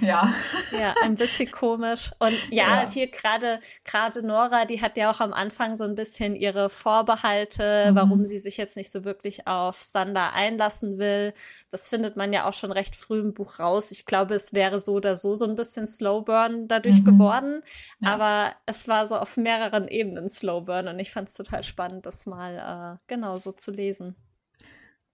ja. 0.00 0.32
Ja, 0.72 0.94
ein 1.02 1.16
bisschen 1.16 1.50
komisch. 1.50 2.10
Und 2.18 2.34
ja, 2.50 2.82
ja. 2.82 2.88
hier 2.88 3.08
gerade 3.08 3.60
gerade 3.84 4.24
Nora, 4.24 4.64
die 4.64 4.80
hat 4.80 4.96
ja 4.96 5.10
auch 5.10 5.20
am 5.20 5.32
Anfang 5.32 5.76
so 5.76 5.84
ein 5.84 5.94
bisschen 5.94 6.36
ihre 6.36 6.70
Vorbehalte, 6.70 7.90
mhm. 7.90 7.94
warum 7.96 8.24
sie 8.24 8.38
sich 8.38 8.56
jetzt 8.56 8.76
nicht 8.76 8.90
so 8.90 9.04
wirklich 9.04 9.46
auf 9.46 9.76
Sander 9.76 10.32
einlassen 10.32 10.98
will. 10.98 11.34
Das 11.70 11.88
findet 11.88 12.16
man 12.16 12.32
ja 12.32 12.46
auch 12.46 12.54
schon 12.54 12.72
recht 12.72 12.94
früh 12.96 13.20
im 13.20 13.34
Buch 13.34 13.58
raus. 13.58 13.90
Ich 13.90 14.06
glaube, 14.06 14.34
es 14.34 14.52
wäre 14.52 14.80
so 14.80 14.94
oder 14.94 15.16
so 15.16 15.34
so 15.34 15.46
ein 15.46 15.56
bisschen 15.56 15.86
Slowburn 15.86 16.68
dadurch 16.68 17.00
mhm. 17.00 17.04
geworden. 17.04 17.62
Ja. 18.00 18.14
Aber 18.14 18.52
es 18.66 18.86
war 18.86 19.08
so 19.08 19.16
auf 19.16 19.36
mehreren 19.36 19.88
Ebenen 19.88 20.28
Slowburn 20.28 20.88
und 20.88 20.98
ich 20.98 21.10
fand 21.10 21.28
es 21.28 21.34
total 21.34 21.64
spannend, 21.64 22.06
das 22.06 22.26
mal 22.26 22.98
äh, 22.98 22.98
genau 23.08 23.36
so 23.36 23.52
zu 23.52 23.70
lesen. 23.70 24.14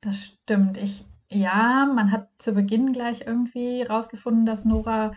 Das 0.00 0.16
stimmt. 0.16 0.76
Ich 0.76 1.06
ja, 1.31 1.87
man 1.93 2.12
hat 2.12 2.28
zu 2.38 2.52
Beginn 2.52 2.93
gleich 2.93 3.23
irgendwie 3.26 3.83
rausgefunden, 3.83 4.47
dass 4.47 4.64
Nora 4.64 5.12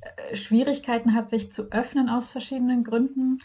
äh, 0.00 0.34
Schwierigkeiten 0.34 1.14
hat, 1.14 1.30
sich 1.30 1.52
zu 1.52 1.70
öffnen 1.72 2.08
aus 2.08 2.30
verschiedenen 2.30 2.84
Gründen. 2.84 3.38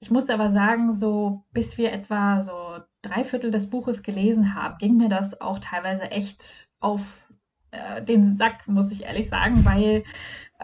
Ich 0.00 0.10
muss 0.10 0.30
aber 0.30 0.50
sagen, 0.50 0.92
so 0.92 1.44
bis 1.52 1.78
wir 1.78 1.92
etwa 1.92 2.40
so 2.42 2.80
drei 3.02 3.24
Viertel 3.24 3.50
des 3.50 3.70
Buches 3.70 4.02
gelesen 4.02 4.54
haben, 4.54 4.78
ging 4.78 4.96
mir 4.96 5.08
das 5.08 5.40
auch 5.40 5.58
teilweise 5.58 6.10
echt 6.10 6.68
auf 6.80 7.21
äh, 7.72 8.02
den 8.02 8.36
Sack, 8.36 8.68
muss 8.68 8.92
ich 8.92 9.04
ehrlich 9.04 9.28
sagen, 9.28 9.64
weil 9.64 10.04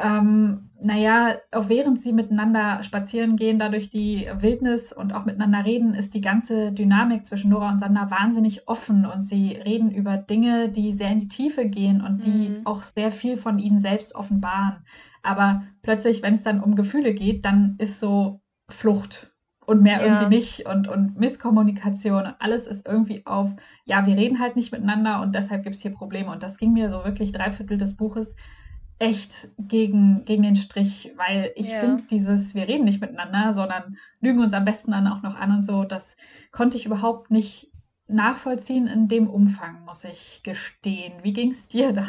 ähm, 0.00 0.70
naja, 0.80 1.38
auch 1.50 1.68
während 1.68 2.00
sie 2.00 2.12
miteinander 2.12 2.82
spazieren 2.84 3.34
gehen, 3.36 3.58
da 3.58 3.68
durch 3.68 3.90
die 3.90 4.28
Wildnis 4.38 4.92
und 4.92 5.12
auch 5.12 5.24
miteinander 5.24 5.64
reden, 5.64 5.94
ist 5.94 6.14
die 6.14 6.20
ganze 6.20 6.70
Dynamik 6.70 7.24
zwischen 7.24 7.50
Nora 7.50 7.70
und 7.70 7.78
Sander 7.78 8.10
wahnsinnig 8.10 8.68
offen 8.68 9.04
und 9.04 9.22
sie 9.22 9.52
reden 9.52 9.90
über 9.90 10.16
Dinge, 10.16 10.68
die 10.68 10.92
sehr 10.92 11.10
in 11.10 11.18
die 11.18 11.28
Tiefe 11.28 11.66
gehen 11.66 12.00
und 12.00 12.24
die 12.24 12.50
mhm. 12.50 12.60
auch 12.64 12.82
sehr 12.82 13.10
viel 13.10 13.36
von 13.36 13.58
ihnen 13.58 13.80
selbst 13.80 14.14
offenbaren. 14.14 14.84
Aber 15.22 15.64
plötzlich, 15.82 16.22
wenn 16.22 16.34
es 16.34 16.44
dann 16.44 16.62
um 16.62 16.76
Gefühle 16.76 17.12
geht, 17.12 17.44
dann 17.44 17.74
ist 17.78 17.98
so 17.98 18.40
Flucht 18.68 19.32
und 19.68 19.82
mehr 19.82 19.98
ja. 19.98 20.06
irgendwie 20.06 20.36
nicht 20.36 20.66
und, 20.66 20.88
und 20.88 21.18
Misskommunikation 21.18 22.24
und 22.24 22.34
alles 22.38 22.66
ist 22.66 22.88
irgendwie 22.88 23.26
auf, 23.26 23.54
ja, 23.84 24.06
wir 24.06 24.16
reden 24.16 24.40
halt 24.40 24.56
nicht 24.56 24.72
miteinander 24.72 25.20
und 25.20 25.34
deshalb 25.34 25.62
gibt 25.62 25.76
es 25.76 25.82
hier 25.82 25.92
Probleme. 25.92 26.30
Und 26.30 26.42
das 26.42 26.56
ging 26.56 26.72
mir 26.72 26.88
so 26.88 27.04
wirklich 27.04 27.32
drei 27.32 27.50
Viertel 27.50 27.76
des 27.76 27.94
Buches 27.94 28.34
echt 28.98 29.48
gegen, 29.58 30.24
gegen 30.24 30.42
den 30.42 30.56
Strich, 30.56 31.12
weil 31.18 31.52
ich 31.54 31.68
ja. 31.68 31.80
finde 31.80 32.04
dieses, 32.04 32.54
wir 32.54 32.66
reden 32.66 32.86
nicht 32.86 33.02
miteinander, 33.02 33.52
sondern 33.52 33.98
lügen 34.22 34.40
uns 34.40 34.54
am 34.54 34.64
besten 34.64 34.92
dann 34.92 35.06
auch 35.06 35.20
noch 35.20 35.36
an 35.36 35.52
und 35.52 35.62
so, 35.62 35.84
das 35.84 36.16
konnte 36.50 36.78
ich 36.78 36.86
überhaupt 36.86 37.30
nicht 37.30 37.70
nachvollziehen 38.06 38.86
in 38.86 39.06
dem 39.06 39.28
Umfang, 39.28 39.84
muss 39.84 40.04
ich 40.04 40.40
gestehen. 40.44 41.12
Wie 41.22 41.34
ging 41.34 41.50
es 41.50 41.68
dir 41.68 41.92
da? 41.92 42.06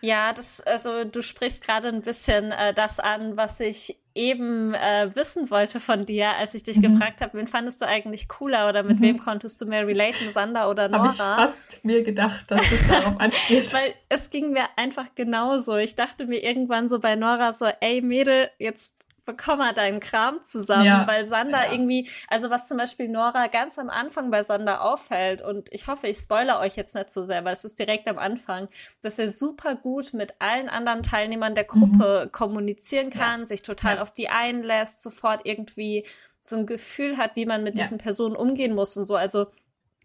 Ja, 0.00 0.32
das, 0.32 0.60
also 0.60 1.04
du 1.04 1.22
sprichst 1.22 1.64
gerade 1.64 1.86
ein 1.86 2.02
bisschen 2.02 2.50
äh, 2.50 2.74
das 2.74 2.98
an, 2.98 3.36
was 3.36 3.60
ich 3.60 4.01
eben 4.14 4.74
äh, 4.74 5.10
wissen 5.14 5.50
wollte 5.50 5.80
von 5.80 6.04
dir, 6.04 6.36
als 6.36 6.54
ich 6.54 6.62
dich 6.62 6.76
mhm. 6.76 6.82
gefragt 6.82 7.20
habe, 7.20 7.38
wen 7.38 7.46
fandest 7.46 7.80
du 7.80 7.86
eigentlich 7.86 8.28
cooler 8.28 8.68
oder 8.68 8.82
mit 8.82 8.98
mhm. 8.98 9.04
wem 9.04 9.18
konntest 9.18 9.60
du 9.60 9.66
mehr 9.66 9.86
relaten, 9.86 10.30
Sander 10.30 10.68
oder 10.70 10.88
Nora? 10.88 11.02
Habe 11.02 11.44
ich 11.44 11.50
fast 11.50 11.84
mir 11.84 12.02
gedacht, 12.02 12.50
dass 12.50 12.60
es 12.70 12.88
darauf 12.88 13.18
anspielt. 13.20 13.72
Weil 13.72 13.94
es 14.08 14.30
ging 14.30 14.52
mir 14.52 14.64
einfach 14.76 15.14
genauso. 15.14 15.76
Ich 15.76 15.94
dachte 15.94 16.26
mir 16.26 16.42
irgendwann 16.42 16.88
so 16.88 16.98
bei 16.98 17.16
Nora 17.16 17.52
so, 17.52 17.66
ey 17.80 18.02
Mädel, 18.02 18.50
jetzt 18.58 18.94
bekomm 19.24 19.58
mal 19.58 19.72
deinen 19.72 20.00
Kram 20.00 20.44
zusammen, 20.44 20.84
ja, 20.84 21.06
weil 21.06 21.24
Sander 21.24 21.66
ja. 21.66 21.72
irgendwie, 21.72 22.08
also 22.28 22.50
was 22.50 22.66
zum 22.66 22.78
Beispiel 22.78 23.08
Nora 23.08 23.46
ganz 23.46 23.78
am 23.78 23.88
Anfang 23.88 24.30
bei 24.30 24.42
Sander 24.42 24.82
auffällt, 24.84 25.42
und 25.42 25.72
ich 25.72 25.86
hoffe, 25.86 26.08
ich 26.08 26.18
spoilere 26.18 26.58
euch 26.58 26.76
jetzt 26.76 26.94
nicht 26.94 27.10
so 27.10 27.22
sehr, 27.22 27.44
weil 27.44 27.52
es 27.52 27.64
ist 27.64 27.78
direkt 27.78 28.08
am 28.08 28.18
Anfang, 28.18 28.68
dass 29.00 29.18
er 29.18 29.30
super 29.30 29.76
gut 29.76 30.12
mit 30.12 30.34
allen 30.40 30.68
anderen 30.68 31.02
Teilnehmern 31.02 31.54
der 31.54 31.64
Gruppe 31.64 32.24
mhm. 32.24 32.32
kommunizieren 32.32 33.10
kann, 33.10 33.40
ja. 33.40 33.46
sich 33.46 33.62
total 33.62 33.98
auf 33.98 34.10
die 34.10 34.28
einlässt, 34.28 35.02
sofort 35.02 35.42
irgendwie 35.44 36.06
so 36.40 36.56
ein 36.56 36.66
Gefühl 36.66 37.16
hat, 37.16 37.36
wie 37.36 37.46
man 37.46 37.62
mit 37.62 37.78
diesen 37.78 37.98
Personen 37.98 38.34
umgehen 38.34 38.74
muss 38.74 38.96
und 38.96 39.06
so. 39.06 39.14
Also 39.14 39.46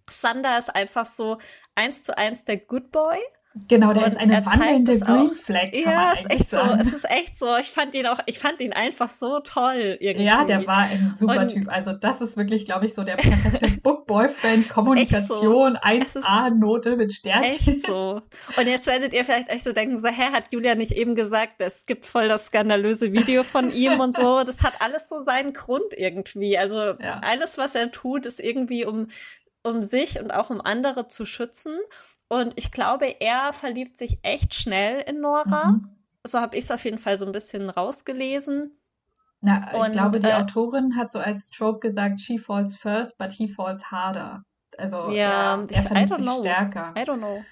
Sander 0.09 0.57
ist 0.57 0.73
einfach 0.73 1.05
so 1.05 1.39
eins 1.75 2.03
zu 2.03 2.17
eins 2.17 2.45
der 2.45 2.57
Good 2.57 2.91
Boy 2.91 3.17
Genau, 3.67 3.93
der 3.93 4.03
und 4.03 4.09
ist 4.09 4.17
eine 4.17 4.45
wandelnde 4.45 4.99
Green 4.99 5.33
Flag. 5.33 5.73
ja, 5.73 6.11
ist 6.11 6.29
echt 6.29 6.49
sagen. 6.49 6.83
so. 6.83 6.89
Es 6.89 6.93
ist 6.93 7.09
echt 7.09 7.37
so. 7.37 7.57
Ich 7.57 7.71
fand 7.71 7.95
ihn 7.95 8.05
auch, 8.07 8.19
ich 8.25 8.39
fand 8.39 8.61
ihn 8.61 8.73
einfach 8.73 9.09
so 9.09 9.39
toll 9.39 9.97
irgendwie. 9.99 10.27
Ja, 10.27 10.43
der 10.45 10.65
war 10.67 10.83
ein 10.83 11.13
super 11.17 11.41
und 11.41 11.49
Typ. 11.49 11.67
Also 11.69 11.93
das 11.93 12.21
ist 12.21 12.37
wirklich, 12.37 12.65
glaube 12.65 12.85
ich, 12.85 12.93
so 12.93 13.03
der 13.03 13.15
perfekte 13.15 13.67
Book 13.81 14.07
Boyfriend 14.07 14.69
Kommunikation 14.69 15.75
so. 15.75 16.19
1A 16.19 16.53
Note 16.55 16.95
mit 16.95 17.13
Sternchen. 17.13 17.75
Echt 17.75 17.85
so. 17.85 18.21
Und 18.57 18.67
jetzt 18.67 18.87
werdet 18.87 19.13
ihr 19.13 19.23
vielleicht 19.23 19.51
euch 19.51 19.63
so 19.63 19.73
denken, 19.73 19.99
so, 19.99 20.07
hä, 20.07 20.31
hat 20.33 20.51
Julia 20.51 20.75
nicht 20.75 20.91
eben 20.91 21.15
gesagt, 21.15 21.61
es 21.61 21.85
gibt 21.85 22.05
voll 22.05 22.27
das 22.27 22.47
skandalöse 22.47 23.11
Video 23.11 23.43
von 23.43 23.71
ihm 23.71 23.99
und 23.99 24.15
so. 24.15 24.41
Das 24.47 24.63
hat 24.63 24.73
alles 24.79 25.09
so 25.09 25.19
seinen 25.19 25.51
Grund 25.51 25.93
irgendwie. 25.95 26.57
Also 26.57 26.77
ja. 26.77 27.19
alles, 27.21 27.57
was 27.57 27.75
er 27.75 27.91
tut, 27.91 28.25
ist 28.25 28.39
irgendwie 28.39 28.85
um 28.85 29.07
um 29.67 29.81
sich 29.81 30.19
und 30.19 30.33
auch 30.33 30.49
um 30.49 30.61
andere 30.61 31.07
zu 31.07 31.25
schützen. 31.25 31.77
Und 32.29 32.53
ich 32.55 32.71
glaube, 32.71 33.15
er 33.19 33.53
verliebt 33.53 33.97
sich 33.97 34.19
echt 34.23 34.53
schnell 34.53 35.01
in 35.07 35.21
Nora. 35.21 35.71
Mhm. 35.71 35.97
So 36.23 36.39
habe 36.39 36.57
ich 36.57 36.65
es 36.65 36.71
auf 36.71 36.83
jeden 36.83 36.99
Fall 36.99 37.17
so 37.17 37.25
ein 37.25 37.31
bisschen 37.31 37.69
rausgelesen. 37.69 38.77
Na, 39.39 39.71
ich 39.71 39.79
und, 39.79 39.91
glaube, 39.91 40.19
die 40.19 40.27
äh, 40.27 40.33
Autorin 40.33 40.95
hat 40.97 41.11
so 41.11 41.19
als 41.19 41.49
Trope 41.51 41.79
gesagt, 41.79 42.19
she 42.19 42.37
falls 42.37 42.75
first, 42.75 43.17
but 43.17 43.31
he 43.31 43.47
falls 43.47 43.91
harder. 43.91 44.43
Also 44.77 45.11
ja, 45.11 45.55
er, 45.55 45.71
er 45.71 45.83
verliebt 45.83 46.15
sich 46.15 46.25
know. 46.25 46.39
stärker. 46.41 46.93
I 46.97 47.01
don't 47.01 47.17
know. 47.17 47.43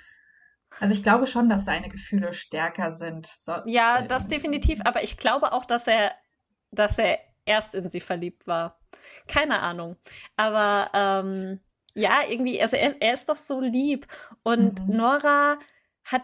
Also 0.79 0.93
ich 0.93 1.03
glaube 1.03 1.25
schon, 1.27 1.47
dass 1.47 1.63
seine 1.63 1.89
Gefühle 1.89 2.33
stärker 2.33 2.91
sind. 2.91 3.27
So, 3.27 3.53
ja, 3.65 4.01
das 4.01 4.27
definitiv. 4.27 4.81
Aber 4.83 5.03
ich 5.03 5.17
glaube 5.17 5.53
auch, 5.53 5.65
dass 5.65 5.87
er, 5.87 6.11
dass 6.71 6.97
er 6.97 7.19
erst 7.45 7.75
in 7.75 7.87
sie 7.87 8.01
verliebt 8.01 8.47
war. 8.47 8.79
Keine 9.27 9.59
Ahnung. 9.59 9.95
Aber 10.35 10.89
ähm, 10.93 11.59
ja, 11.95 12.19
irgendwie, 12.29 12.61
also 12.61 12.75
er, 12.75 13.01
er 13.01 13.13
ist 13.13 13.29
doch 13.29 13.37
so 13.37 13.61
lieb. 13.61 14.05
Und 14.43 14.85
mhm. 14.85 14.97
Nora 14.97 15.57
hat 16.03 16.23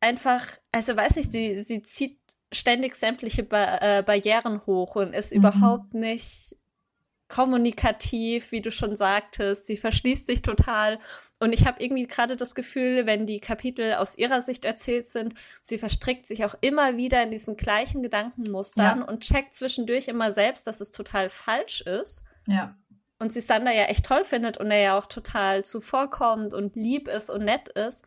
einfach, 0.00 0.44
also 0.72 0.96
weiß 0.96 1.16
ich, 1.16 1.30
sie, 1.30 1.60
sie 1.60 1.80
zieht 1.82 2.18
ständig 2.52 2.96
sämtliche 2.96 3.44
ba 3.44 3.78
äh, 3.80 4.02
Barrieren 4.02 4.66
hoch 4.66 4.96
und 4.96 5.14
ist 5.14 5.32
mhm. 5.32 5.38
überhaupt 5.38 5.94
nicht 5.94 6.56
kommunikativ, 7.28 8.52
wie 8.52 8.60
du 8.60 8.70
schon 8.70 8.96
sagtest. 8.96 9.66
Sie 9.66 9.76
verschließt 9.76 10.26
sich 10.26 10.42
total. 10.42 11.00
Und 11.40 11.52
ich 11.52 11.66
habe 11.66 11.82
irgendwie 11.82 12.06
gerade 12.06 12.36
das 12.36 12.54
Gefühl, 12.54 13.06
wenn 13.06 13.26
die 13.26 13.40
Kapitel 13.40 13.94
aus 13.94 14.16
ihrer 14.16 14.42
Sicht 14.42 14.64
erzählt 14.64 15.08
sind, 15.08 15.34
sie 15.60 15.78
verstrickt 15.78 16.26
sich 16.26 16.44
auch 16.44 16.54
immer 16.60 16.96
wieder 16.96 17.22
in 17.24 17.32
diesen 17.32 17.56
gleichen 17.56 18.02
Gedankenmustern 18.02 19.00
ja. 19.00 19.04
und 19.04 19.24
checkt 19.24 19.54
zwischendurch 19.54 20.06
immer 20.06 20.32
selbst, 20.32 20.68
dass 20.68 20.80
es 20.80 20.92
total 20.92 21.28
falsch 21.28 21.80
ist. 21.80 22.22
Ja 22.46 22.76
und 23.18 23.32
sie 23.32 23.40
Sander 23.40 23.72
ja 23.72 23.84
echt 23.84 24.06
toll 24.06 24.24
findet 24.24 24.58
und 24.58 24.70
er 24.70 24.80
ja 24.80 24.98
auch 24.98 25.06
total 25.06 25.64
zuvorkommt 25.64 26.54
und 26.54 26.76
lieb 26.76 27.08
ist 27.08 27.30
und 27.30 27.44
nett 27.44 27.68
ist. 27.68 28.04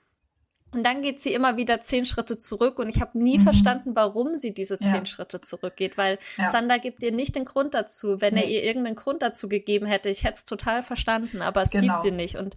Und 0.71 0.85
dann 0.85 1.01
geht 1.01 1.19
sie 1.19 1.33
immer 1.33 1.57
wieder 1.57 1.81
zehn 1.81 2.05
Schritte 2.05 2.37
zurück 2.37 2.77
und 2.77 2.89
ich 2.89 3.01
habe 3.01 3.17
nie 3.17 3.39
mhm. 3.39 3.43
verstanden, 3.43 3.95
warum 3.95 4.37
sie 4.37 4.53
diese 4.53 4.77
zehn 4.77 4.93
ja. 4.93 5.05
Schritte 5.05 5.41
zurückgeht, 5.41 5.97
weil 5.97 6.19
ja. 6.37 6.51
Sander 6.51 6.77
gibt 6.77 7.01
ihr 7.01 7.11
nicht 7.11 7.35
den 7.35 7.45
Grund 7.45 7.73
dazu. 7.73 8.21
Wenn 8.21 8.35
nee. 8.35 8.43
er 8.43 8.49
ihr 8.49 8.63
irgendeinen 8.63 8.95
Grund 8.95 9.23
dazu 9.23 9.49
gegeben 9.49 9.87
hätte, 9.87 10.09
ich 10.09 10.23
hätte 10.23 10.35
es 10.35 10.45
total 10.45 10.83
verstanden, 10.83 11.41
aber 11.41 11.63
es 11.63 11.71
genau. 11.71 11.93
gibt 11.93 12.01
sie 12.01 12.11
nicht. 12.11 12.35
Und 12.35 12.55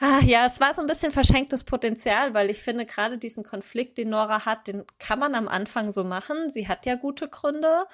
ah, 0.00 0.20
ja, 0.24 0.46
es 0.46 0.58
war 0.58 0.74
so 0.74 0.80
ein 0.80 0.86
bisschen 0.86 1.12
verschenktes 1.12 1.64
Potenzial, 1.64 2.32
weil 2.32 2.48
ich 2.48 2.62
finde, 2.62 2.86
gerade 2.86 3.18
diesen 3.18 3.44
Konflikt, 3.44 3.98
den 3.98 4.08
Nora 4.08 4.46
hat, 4.46 4.66
den 4.66 4.84
kann 4.98 5.18
man 5.18 5.34
am 5.34 5.48
Anfang 5.48 5.92
so 5.92 6.04
machen. 6.04 6.48
Sie 6.48 6.66
hat 6.66 6.86
ja 6.86 6.94
gute 6.94 7.28
Gründe 7.28 7.84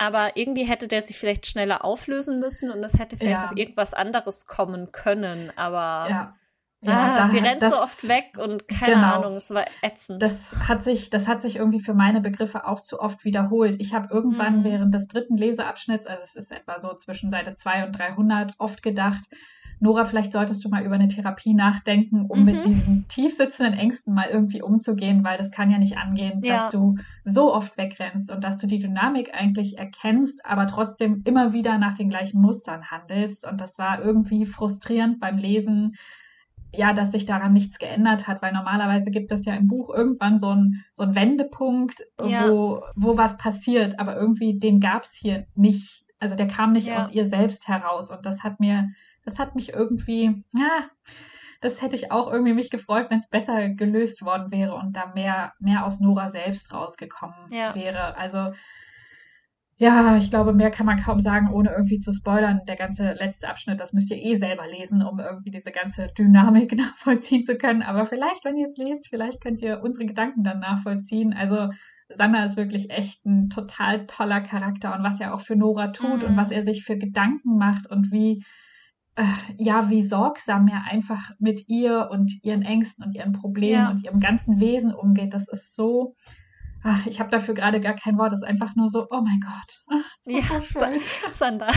aber 0.00 0.34
irgendwie 0.34 0.64
hätte 0.64 0.88
der 0.88 1.02
sich 1.02 1.18
vielleicht 1.18 1.46
schneller 1.46 1.84
auflösen 1.84 2.40
müssen 2.40 2.70
und 2.70 2.82
es 2.82 2.98
hätte 2.98 3.18
vielleicht 3.18 3.42
ja. 3.42 3.48
auch 3.50 3.56
irgendwas 3.56 3.92
anderes 3.92 4.46
kommen 4.46 4.92
können, 4.92 5.52
aber 5.56 6.08
ja. 6.08 6.36
Ja, 6.82 7.24
ah, 7.24 7.28
sie 7.28 7.38
rennt 7.38 7.60
das, 7.60 7.74
so 7.74 7.80
oft 7.80 8.08
weg 8.08 8.38
und 8.42 8.66
keine 8.66 8.94
genau, 8.94 9.16
Ahnung, 9.16 9.36
es 9.36 9.50
war 9.50 9.64
ätzend. 9.82 10.22
Das 10.22 10.66
hat 10.66 10.82
sich, 10.82 11.10
das 11.10 11.28
hat 11.28 11.42
sich 11.42 11.56
irgendwie 11.56 11.80
für 11.80 11.92
meine 11.92 12.22
Begriffe 12.22 12.66
auch 12.66 12.80
zu 12.80 13.00
oft 13.00 13.24
wiederholt. 13.26 13.76
Ich 13.80 13.92
habe 13.92 14.08
irgendwann 14.10 14.60
mhm. 14.60 14.64
während 14.64 14.94
des 14.94 15.06
dritten 15.06 15.36
Leseabschnitts, 15.36 16.06
also 16.06 16.22
es 16.24 16.36
ist 16.36 16.52
etwa 16.52 16.78
so 16.78 16.94
zwischen 16.94 17.30
Seite 17.30 17.54
2 17.54 17.86
und 17.86 17.92
300, 17.92 18.54
oft 18.56 18.82
gedacht, 18.82 19.28
Nora, 19.82 20.04
vielleicht 20.04 20.32
solltest 20.32 20.62
du 20.62 20.68
mal 20.68 20.84
über 20.84 20.94
eine 20.94 21.08
Therapie 21.08 21.54
nachdenken, 21.54 22.26
um 22.26 22.40
mhm. 22.40 22.44
mit 22.44 22.64
diesen 22.66 23.08
tiefsitzenden 23.08 23.78
Ängsten 23.78 24.14
mal 24.14 24.28
irgendwie 24.30 24.60
umzugehen, 24.60 25.24
weil 25.24 25.38
das 25.38 25.50
kann 25.50 25.70
ja 25.70 25.78
nicht 25.78 25.96
angehen, 25.96 26.42
ja. 26.44 26.56
dass 26.56 26.70
du 26.70 26.96
so 27.24 27.54
oft 27.54 27.76
wegrennst 27.78 28.30
und 28.30 28.44
dass 28.44 28.58
du 28.58 28.66
die 28.66 28.78
Dynamik 28.78 29.34
eigentlich 29.34 29.78
erkennst, 29.78 30.44
aber 30.44 30.66
trotzdem 30.66 31.22
immer 31.24 31.54
wieder 31.54 31.78
nach 31.78 31.94
den 31.94 32.10
gleichen 32.10 32.42
Mustern 32.42 32.90
handelst. 32.90 33.46
Und 33.46 33.60
das 33.60 33.78
war 33.78 34.02
irgendwie 34.02 34.44
frustrierend 34.44 35.18
beim 35.18 35.38
Lesen, 35.38 35.96
ja, 36.72 36.92
dass 36.92 37.12
sich 37.12 37.26
daran 37.26 37.52
nichts 37.52 37.78
geändert 37.78 38.28
hat, 38.28 38.42
weil 38.42 38.52
normalerweise 38.52 39.10
gibt 39.10 39.32
es 39.32 39.44
ja 39.44 39.54
im 39.54 39.66
Buch 39.66 39.92
irgendwann 39.92 40.38
so 40.38 40.50
einen 40.50 40.84
so 40.92 41.02
einen 41.02 41.14
Wendepunkt, 41.14 42.02
ja. 42.24 42.48
wo, 42.48 42.82
wo 42.94 43.16
was 43.16 43.36
passiert, 43.36 43.98
aber 43.98 44.16
irgendwie 44.16 44.58
den 44.58 44.80
gab 44.80 45.02
es 45.02 45.12
hier 45.12 45.46
nicht. 45.54 46.04
Also 46.18 46.36
der 46.36 46.48
kam 46.48 46.72
nicht 46.72 46.88
ja. 46.88 46.98
aus 46.98 47.10
ihr 47.10 47.26
selbst 47.26 47.68
heraus 47.68 48.10
und 48.10 48.26
das 48.26 48.44
hat 48.44 48.60
mir 48.60 48.90
das 49.24 49.38
hat 49.38 49.54
mich 49.54 49.72
irgendwie, 49.72 50.44
ja, 50.54 50.86
das 51.60 51.82
hätte 51.82 51.96
ich 51.96 52.10
auch 52.10 52.30
irgendwie 52.30 52.54
mich 52.54 52.70
gefreut, 52.70 53.06
wenn 53.10 53.18
es 53.18 53.28
besser 53.28 53.68
gelöst 53.68 54.24
worden 54.24 54.50
wäre 54.50 54.74
und 54.74 54.96
da 54.96 55.12
mehr, 55.14 55.52
mehr 55.58 55.84
aus 55.84 56.00
Nora 56.00 56.30
selbst 56.30 56.72
rausgekommen 56.72 57.36
ja. 57.50 57.74
wäre. 57.74 58.16
Also, 58.16 58.52
ja, 59.80 60.18
ich 60.18 60.28
glaube, 60.28 60.52
mehr 60.52 60.70
kann 60.70 60.84
man 60.84 61.00
kaum 61.00 61.20
sagen, 61.20 61.48
ohne 61.50 61.70
irgendwie 61.70 61.98
zu 61.98 62.12
spoilern. 62.12 62.60
Der 62.68 62.76
ganze 62.76 63.14
letzte 63.14 63.48
Abschnitt, 63.48 63.80
das 63.80 63.94
müsst 63.94 64.10
ihr 64.10 64.18
eh 64.18 64.34
selber 64.34 64.66
lesen, 64.66 65.02
um 65.02 65.18
irgendwie 65.18 65.50
diese 65.50 65.70
ganze 65.70 66.08
Dynamik 66.08 66.72
nachvollziehen 66.76 67.42
zu 67.42 67.56
können. 67.56 67.80
Aber 67.80 68.04
vielleicht, 68.04 68.44
wenn 68.44 68.58
ihr 68.58 68.66
es 68.66 68.76
lest, 68.76 69.08
vielleicht 69.08 69.42
könnt 69.42 69.62
ihr 69.62 69.80
unsere 69.82 70.04
Gedanken 70.04 70.42
dann 70.42 70.60
nachvollziehen. 70.60 71.32
Also, 71.32 71.70
Sander 72.10 72.44
ist 72.44 72.58
wirklich 72.58 72.90
echt 72.90 73.24
ein 73.24 73.48
total 73.48 74.04
toller 74.06 74.42
Charakter 74.42 74.94
und 74.94 75.02
was 75.02 75.18
er 75.18 75.32
auch 75.32 75.40
für 75.40 75.56
Nora 75.56 75.88
tut 75.88 76.24
mhm. 76.24 76.28
und 76.28 76.36
was 76.36 76.50
er 76.50 76.62
sich 76.62 76.84
für 76.84 76.98
Gedanken 76.98 77.56
macht 77.56 77.90
und 77.90 78.12
wie, 78.12 78.44
äh, 79.14 79.24
ja, 79.56 79.88
wie 79.88 80.02
sorgsam 80.02 80.68
er 80.68 80.92
einfach 80.92 81.30
mit 81.38 81.68
ihr 81.68 82.10
und 82.10 82.44
ihren 82.44 82.62
Ängsten 82.62 83.02
und 83.02 83.14
ihren 83.14 83.32
Problemen 83.32 83.84
ja. 83.84 83.90
und 83.90 84.04
ihrem 84.04 84.20
ganzen 84.20 84.60
Wesen 84.60 84.92
umgeht. 84.92 85.32
Das 85.32 85.48
ist 85.48 85.74
so, 85.74 86.16
ach, 86.82 87.06
ich 87.06 87.20
habe 87.20 87.30
dafür 87.30 87.54
gerade 87.54 87.80
gar 87.80 87.94
kein 87.94 88.18
Wort. 88.18 88.32
Das 88.32 88.40
ist 88.40 88.46
einfach 88.46 88.74
nur 88.76 88.88
so, 88.88 89.06
oh 89.10 89.20
mein 89.20 89.40
Gott. 89.40 90.02
Ja, 90.24 90.42
so 90.42 90.62
schön. 90.62 91.00
Sandra. 91.32 91.70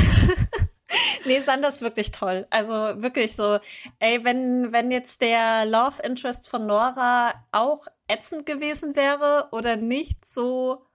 nee, 1.26 1.40
Sander 1.40 1.70
ist 1.70 1.82
wirklich 1.82 2.12
toll. 2.12 2.48
Also 2.50 2.74
wirklich 2.74 3.36
so, 3.36 3.60
ey, 4.00 4.24
wenn, 4.24 4.72
wenn 4.72 4.92
jetzt 4.92 5.22
der 5.22 5.66
Love 5.66 6.02
Interest 6.04 6.50
von 6.50 6.66
Nora 6.66 7.34
auch 7.52 7.88
ätzend 8.08 8.46
gewesen 8.46 8.96
wäre 8.96 9.48
oder 9.52 9.76
nicht 9.76 10.26
so 10.26 10.86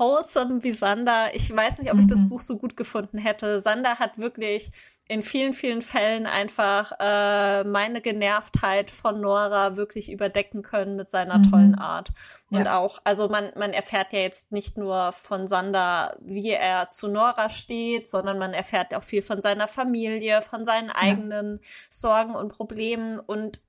wholesome 0.00 0.64
wie 0.64 0.72
Sander. 0.72 1.28
Ich 1.34 1.54
weiß 1.54 1.78
nicht, 1.78 1.92
ob 1.92 2.00
ich 2.00 2.06
das 2.06 2.20
mhm. 2.20 2.30
Buch 2.30 2.40
so 2.40 2.56
gut 2.56 2.76
gefunden 2.76 3.18
hätte. 3.18 3.60
Sander 3.60 3.98
hat 3.98 4.18
wirklich 4.18 4.72
in 5.08 5.22
vielen, 5.22 5.52
vielen 5.52 5.82
Fällen 5.82 6.26
einfach 6.26 6.92
äh, 7.00 7.64
meine 7.64 8.00
Genervtheit 8.00 8.90
von 8.90 9.20
Nora 9.20 9.76
wirklich 9.76 10.10
überdecken 10.10 10.62
können 10.62 10.96
mit 10.96 11.10
seiner 11.10 11.38
mhm. 11.38 11.50
tollen 11.50 11.74
Art. 11.74 12.10
Und 12.50 12.64
ja. 12.64 12.78
auch, 12.78 12.98
also 13.04 13.28
man, 13.28 13.50
man 13.56 13.72
erfährt 13.72 14.12
ja 14.12 14.20
jetzt 14.20 14.52
nicht 14.52 14.78
nur 14.78 15.12
von 15.12 15.46
Sander, 15.46 16.16
wie 16.20 16.50
er 16.50 16.88
zu 16.88 17.08
Nora 17.08 17.50
steht, 17.50 18.08
sondern 18.08 18.38
man 18.38 18.54
erfährt 18.54 18.94
auch 18.94 19.02
viel 19.02 19.22
von 19.22 19.42
seiner 19.42 19.68
Familie, 19.68 20.42
von 20.42 20.64
seinen 20.64 20.90
eigenen 20.90 21.58
ja. 21.60 21.68
Sorgen 21.90 22.34
und 22.34 22.52
Problemen. 22.52 23.18
Und 23.20 23.60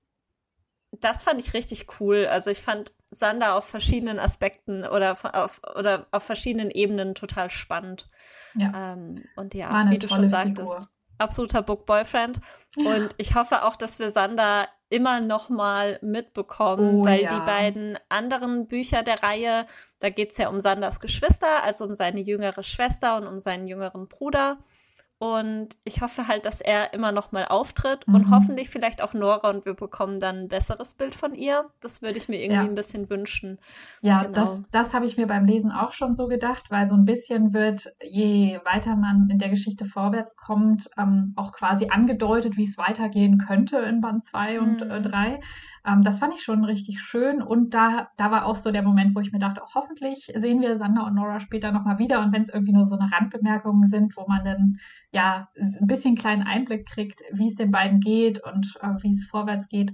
das 0.91 1.23
fand 1.23 1.39
ich 1.39 1.53
richtig 1.53 1.87
cool. 1.99 2.27
Also 2.29 2.51
ich 2.51 2.61
fand 2.61 2.93
Sander 3.11 3.55
auf 3.55 3.65
verschiedenen 3.65 4.19
Aspekten 4.19 4.85
oder 4.85 5.11
auf, 5.11 5.61
oder 5.75 6.07
auf 6.11 6.23
verschiedenen 6.23 6.71
Ebenen 6.71 7.13
total 7.13 7.49
spannend. 7.49 8.09
Ja. 8.55 8.93
Ähm, 8.93 9.23
und 9.35 9.53
ja, 9.53 9.89
wie 9.89 9.99
du 9.99 10.07
schon 10.07 10.29
sagtest, 10.29 10.73
Figur. 10.73 10.89
absoluter 11.17 11.61
Book 11.61 11.85
Boyfriend. 11.85 12.39
Ja. 12.77 12.95
Und 12.95 13.09
ich 13.17 13.35
hoffe 13.35 13.65
auch, 13.65 13.75
dass 13.75 13.99
wir 13.99 14.11
Sander 14.11 14.67
immer 14.89 15.21
noch 15.21 15.49
mal 15.49 15.99
mitbekommen, 16.01 17.01
oh, 17.01 17.05
weil 17.05 17.21
ja. 17.21 17.33
die 17.33 17.45
beiden 17.45 17.97
anderen 18.09 18.67
Bücher 18.67 19.03
der 19.03 19.23
Reihe, 19.23 19.65
da 19.99 20.09
geht 20.09 20.31
es 20.31 20.37
ja 20.37 20.49
um 20.49 20.59
Sanders 20.59 20.99
Geschwister, 20.99 21.63
also 21.63 21.85
um 21.85 21.93
seine 21.93 22.21
jüngere 22.21 22.63
Schwester 22.63 23.17
und 23.17 23.27
um 23.27 23.39
seinen 23.39 23.67
jüngeren 23.67 24.07
Bruder. 24.07 24.57
Und 25.21 25.77
ich 25.83 26.01
hoffe 26.01 26.27
halt, 26.27 26.47
dass 26.47 26.61
er 26.61 26.95
immer 26.95 27.11
noch 27.11 27.31
mal 27.31 27.45
auftritt 27.45 28.07
mhm. 28.07 28.15
und 28.15 28.31
hoffentlich 28.31 28.71
vielleicht 28.71 29.03
auch 29.03 29.13
Nora 29.13 29.51
und 29.51 29.67
wir 29.67 29.75
bekommen 29.75 30.19
dann 30.19 30.35
ein 30.37 30.47
besseres 30.47 30.95
Bild 30.95 31.13
von 31.13 31.35
ihr. 31.35 31.69
Das 31.79 32.01
würde 32.01 32.17
ich 32.17 32.27
mir 32.27 32.37
irgendwie 32.37 32.55
ja. 32.55 32.63
ein 32.63 32.73
bisschen 32.73 33.07
wünschen. 33.07 33.59
Ja, 34.01 34.23
genau. 34.23 34.33
das, 34.33 34.63
das 34.71 34.95
habe 34.95 35.05
ich 35.05 35.17
mir 35.17 35.27
beim 35.27 35.45
Lesen 35.45 35.71
auch 35.71 35.91
schon 35.91 36.15
so 36.15 36.27
gedacht, 36.27 36.71
weil 36.71 36.87
so 36.87 36.95
ein 36.95 37.05
bisschen 37.05 37.53
wird, 37.53 37.93
je 38.01 38.61
weiter 38.65 38.95
man 38.95 39.29
in 39.29 39.37
der 39.37 39.49
Geschichte 39.49 39.85
vorwärts 39.85 40.35
kommt, 40.37 40.89
ähm, 40.97 41.33
auch 41.35 41.51
quasi 41.51 41.89
angedeutet, 41.89 42.57
wie 42.57 42.63
es 42.63 42.79
weitergehen 42.79 43.37
könnte 43.37 43.77
in 43.77 44.01
Band 44.01 44.25
2 44.25 44.59
mhm. 44.59 44.63
und 44.63 44.79
3. 44.79 45.33
Äh, 45.33 45.39
ähm, 45.85 46.03
das 46.03 46.17
fand 46.17 46.33
ich 46.33 46.43
schon 46.43 46.63
richtig 46.63 46.99
schön 46.99 47.41
und 47.41 47.73
da, 47.75 48.09
da 48.17 48.31
war 48.31 48.45
auch 48.45 48.55
so 48.55 48.71
der 48.71 48.83
Moment, 48.83 49.15
wo 49.15 49.19
ich 49.19 49.31
mir 49.31 49.39
dachte, 49.39 49.61
oh, 49.63 49.69
hoffentlich 49.75 50.31
sehen 50.35 50.61
wir 50.61 50.77
Sander 50.77 51.05
und 51.05 51.15
Nora 51.15 51.39
später 51.39 51.71
nochmal 51.71 51.97
wieder 51.97 52.21
und 52.21 52.33
wenn 52.33 52.43
es 52.43 52.53
irgendwie 52.53 52.73
nur 52.73 52.85
so 52.85 52.97
eine 52.97 53.11
Randbemerkungen 53.11 53.87
sind, 53.87 54.15
wo 54.15 54.25
man 54.27 54.43
dann 54.43 54.79
ja 55.11 55.49
ein 55.55 55.87
bisschen 55.87 56.15
kleinen 56.15 56.43
Einblick 56.43 56.87
kriegt, 56.87 57.21
wie 57.33 57.47
es 57.47 57.55
den 57.55 57.71
beiden 57.71 57.99
geht 57.99 58.41
und 58.43 58.77
äh, 58.81 58.87
wie 59.01 59.11
es 59.11 59.25
vorwärts 59.25 59.67
geht. 59.67 59.93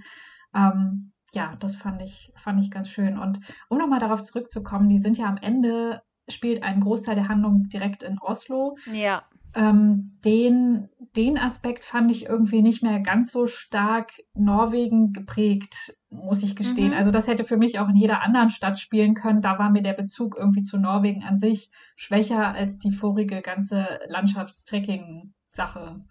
Ähm, 0.56 1.12
ja, 1.34 1.56
das 1.60 1.76
fand 1.76 2.02
ich, 2.02 2.32
fand 2.36 2.62
ich 2.62 2.72
ganz 2.72 2.90
schön. 2.90 3.18
Und 3.18 3.40
um 3.70 3.78
nochmal 3.78 4.00
darauf 4.00 4.24
zurückzukommen, 4.24 4.90
die 4.90 5.00
sind 5.00 5.18
ja 5.18 5.26
am 5.26 5.38
Ende, 5.38 6.02
spielt 6.30 6.64
ein 6.64 6.80
Großteil 6.80 7.16
der 7.16 7.28
Handlung 7.28 7.68
direkt 7.70 8.04
in 8.04 8.20
Oslo. 8.20 8.78
Ja. 8.92 9.24
Ähm, 9.56 10.20
den, 10.24 10.90
den 11.16 11.38
Aspekt 11.38 11.84
fand 11.84 12.12
ich 12.12 12.26
irgendwie 12.26 12.62
nicht 12.62 12.84
mehr 12.84 13.00
ganz 13.00 13.32
so 13.32 13.48
stark 13.48 14.14
Norwegen 14.34 15.14
geprägt, 15.14 15.97
muss 16.10 16.44
ich 16.44 16.56
gestehen. 16.56 16.90
Mhm. 16.90 16.98
Also 16.98 17.12
das 17.12 17.28
hätte 17.28 17.44
für 17.44 17.58
mich 17.58 17.80
auch 17.80 17.90
in 17.90 17.96
jeder 17.96 18.22
anderen 18.24 18.50
Stadt 18.50 18.80
spielen 18.80 19.14
können. 19.14 19.42
Da 19.42 19.60
war 19.60 19.70
mir 19.70 19.82
der 19.82 19.94
Bezug 19.94 20.38
irgendwie 20.38 20.64
zu 20.64 20.78
Norwegen 20.78 21.24
an 21.24 21.38
sich 21.38 21.70
schwächer 21.96 22.54
als 22.54 22.80
die 22.80 22.92
vorige 22.92 23.42
ganze 23.42 24.00
Landschaftstrekking-Sache. 24.08 26.02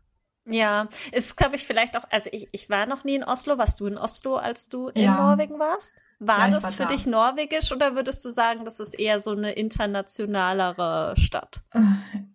Ja, 0.49 0.89
ist, 1.13 1.37
glaube 1.37 1.57
ich, 1.57 1.65
vielleicht 1.65 1.97
auch, 1.97 2.05
also 2.11 2.31
ich, 2.33 2.49
ich 2.53 2.71
war 2.71 2.87
noch 2.87 3.03
nie 3.05 3.17
in 3.17 3.25
Oslo. 3.25 3.59
Warst 3.59 3.81
du 3.81 3.87
in 3.87 3.99
Oslo, 3.99 4.37
als 4.37 4.69
du 4.69 4.89
in 4.89 5.03
ja. 5.03 5.17
Norwegen 5.17 5.59
warst? 5.59 5.93
War 6.19 6.49
ja, 6.49 6.49
das 6.49 6.63
war 6.63 6.71
für 6.71 6.83
da. 6.85 6.89
dich 6.89 7.07
norwegisch 7.07 7.73
oder 7.73 7.95
würdest 7.95 8.25
du 8.25 8.31
sagen, 8.31 8.65
das 8.65 8.81
ist 8.81 8.95
eher 8.95 9.21
so 9.21 9.33
eine 9.33 9.53
internationalere 9.53 11.15
Stadt? 11.19 11.61
Äh, 11.73 11.81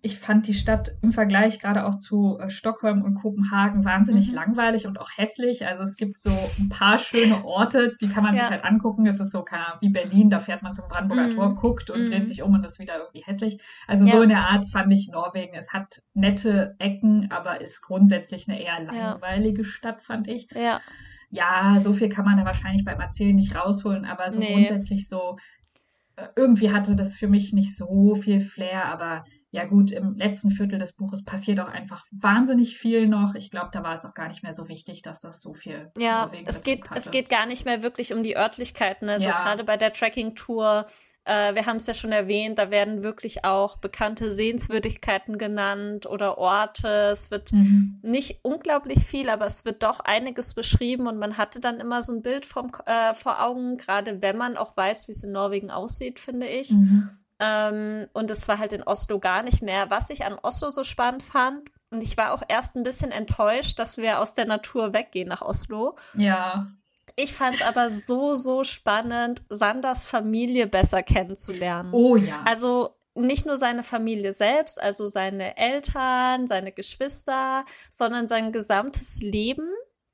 ich 0.04 0.20
fand 0.20 0.46
die 0.46 0.54
Stadt 0.54 0.92
im 1.02 1.12
Vergleich 1.12 1.60
gerade 1.60 1.86
auch 1.88 1.96
zu 1.96 2.38
äh, 2.40 2.52
Stockholm 2.52 3.02
und 3.02 3.16
Kopenhagen 3.16 3.84
wahnsinnig 3.84 4.30
mhm. 4.30 4.36
langweilig 4.36 4.86
und 4.86 5.00
auch 5.00 5.10
hässlich. 5.16 5.66
Also 5.66 5.82
es 5.82 5.96
gibt 5.96 6.22
so 6.22 6.30
ein 6.60 6.70
paar 6.70 7.00
schöne 7.00 7.44
Orte, 7.44 7.96
die 8.00 8.08
kann 8.08 8.24
man 8.24 8.36
ja. 8.36 8.42
sich 8.42 8.52
halt 8.52 8.66
angucken. 8.66 9.08
Es 9.08 9.20
ist 9.20 9.32
so 9.32 9.44
wie 9.80 9.90
Berlin, 9.90 10.30
da 10.30 10.40
fährt 10.40 10.62
man 10.62 10.74
zum 10.74 10.88
Brandenburger 10.88 11.30
mhm. 11.30 11.36
Tor, 11.36 11.56
guckt 11.56 11.90
und 11.90 12.02
mhm. 12.02 12.06
dreht 12.06 12.28
sich 12.28 12.44
um 12.44 12.54
und 12.54 12.64
ist 12.64 12.78
wieder 12.78 13.00
irgendwie 13.00 13.24
hässlich. 13.26 13.60
Also 13.88 14.06
ja. 14.06 14.12
so 14.12 14.22
in 14.22 14.30
der 14.30 14.48
Art 14.48 14.70
fand 14.70 14.94
ich 14.94 15.10
Norwegen. 15.12 15.56
Es 15.56 15.74
hat 15.74 16.04
nette 16.14 16.76
Ecken, 16.78 17.32
aber 17.32 17.62
ist 17.62 17.82
grundsätzlich 17.82 18.48
eine 18.48 18.62
eher 18.62 18.80
langweilige 18.80 19.64
Stadt, 19.64 20.04
fand 20.04 20.28
ich. 20.28 20.50
Ja 20.52 20.82
ja, 21.32 21.80
so 21.80 21.94
viel 21.94 22.10
kann 22.10 22.26
man 22.26 22.38
da 22.38 22.46
wahrscheinlich 22.46 22.84
beim 22.84 23.00
Erzählen 23.00 23.36
nicht 23.36 23.56
rausholen, 23.56 24.06
aber 24.06 24.30
so 24.30 24.40
nee. 24.40 24.54
grundsätzlich 24.54 25.08
so, 25.08 25.38
äh, 26.18 26.28
irgendwie 26.36 26.72
hatte 26.72 26.96
das 26.96 27.18
für 27.18 27.28
mich 27.28 27.54
nicht 27.54 27.76
so 27.76 28.16
viel 28.16 28.42
Flair, 28.42 28.86
aber 28.86 29.24
ja 29.52 29.66
gut, 29.66 29.92
im 29.92 30.16
letzten 30.16 30.50
Viertel 30.50 30.80
des 30.80 30.94
Buches 30.94 31.24
passiert 31.24 31.60
auch 31.60 31.68
einfach 31.68 32.06
wahnsinnig 32.12 32.78
viel 32.78 33.08
noch. 33.08 33.36
Ich 33.36 33.52
glaube, 33.52 33.70
da 33.72 33.84
war 33.84 33.94
es 33.94 34.06
auch 34.06 34.14
gar 34.14 34.30
nicht 34.30 34.44
mehr 34.44 34.54
so 34.54 34.70
wichtig, 34.70 35.02
dass 35.02 35.20
das 35.20 35.42
so 35.42 35.54
viel. 35.54 35.92
Ja, 35.98 36.32
es 36.46 36.64
geht, 36.64 36.86
es 36.96 37.12
geht 37.12 37.30
gar 37.30 37.46
nicht 37.46 37.66
mehr 37.66 37.84
wirklich 37.84 38.14
um 38.14 38.24
die 38.24 38.38
Örtlichkeiten. 38.38 39.10
Also 39.10 39.30
ja. 39.30 39.36
gerade 39.36 39.64
bei 39.64 39.76
der 39.78 39.92
Tracking-Tour 39.92 40.86
äh, 41.24 41.54
wir 41.54 41.68
haben 41.68 41.76
es 41.76 41.86
ja 41.86 41.94
schon 41.94 42.12
erwähnt, 42.12 42.58
da 42.58 42.72
werden 42.72 43.04
wirklich 43.04 43.46
auch 43.46 43.78
bekannte 43.78 44.32
Sehenswürdigkeiten 44.32 45.38
genannt 45.38 46.08
oder 46.08 46.40
Orte. 46.40 47.10
Es 47.12 47.30
wird 47.30 47.52
mhm. 47.52 48.00
nicht 48.02 48.40
unglaublich 48.42 49.06
viel, 49.06 49.30
aber 49.30 49.46
es 49.46 49.64
wird 49.64 49.84
doch 49.84 50.00
einiges 50.00 50.56
beschrieben 50.56 51.08
und 51.08 51.20
man 51.20 51.38
hatte 51.38 51.60
dann 51.60 51.80
immer 51.80 52.02
so 52.02 52.14
ein 52.14 52.24
Bild 52.24 52.46
vom, 52.46 52.72
äh, 52.86 53.14
vor 53.14 53.44
Augen, 53.44 53.78
gerade 53.78 54.22
wenn 54.22 54.38
man 54.38 54.58
auch 54.58 54.76
weiß, 54.76 55.08
wie 55.08 55.12
es 55.12 55.24
in 55.24 55.32
Norwegen 55.32 55.70
aussieht, 55.70 56.20
finde 56.20 56.48
ich. 56.48 56.72
Mhm. 56.72 57.10
Ähm, 57.42 58.08
und 58.14 58.32
es 58.32 58.48
war 58.48 58.60
halt 58.60 58.72
in 58.72 58.84
Oslo 58.84 59.20
gar 59.20 59.42
nicht 59.42 59.62
mehr. 59.62 59.90
Was 59.90 60.12
ich 60.12 60.24
an 60.26 60.38
Oslo 60.42 60.70
so 60.70 60.84
spannend 60.84 61.24
fand, 61.24 61.70
und 61.90 62.02
ich 62.02 62.16
war 62.16 62.34
auch 62.34 62.44
erst 62.48 62.78
ein 62.78 62.84
bisschen 62.84 63.12
enttäuscht, 63.12 63.78
dass 63.78 63.98
wir 63.98 64.20
aus 64.20 64.34
der 64.34 64.46
Natur 64.46 64.94
weggehen 64.94 65.28
nach 65.28 65.42
Oslo. 65.42 65.98
Ja. 66.14 66.68
Ich 67.18 67.34
fand 67.34 67.56
es 67.58 67.62
aber 67.62 67.90
so, 67.90 68.36
so 68.36 68.64
spannend, 68.64 69.42
Sanders 69.50 70.08
Familie 70.08 70.68
besser 70.68 71.04
kennenzulernen. 71.04 71.90
Oh 71.94 72.16
ja. 72.16 72.44
Also 72.46 72.96
nicht 73.14 73.46
nur 73.46 73.58
seine 73.58 73.84
Familie 73.84 74.32
selbst, 74.32 74.82
also 74.82 75.06
seine 75.08 75.58
Eltern, 75.58 76.48
seine 76.48 76.72
Geschwister, 76.72 77.66
sondern 77.90 78.30
sein 78.30 78.54
gesamtes 78.54 79.22
Leben. 79.22 79.68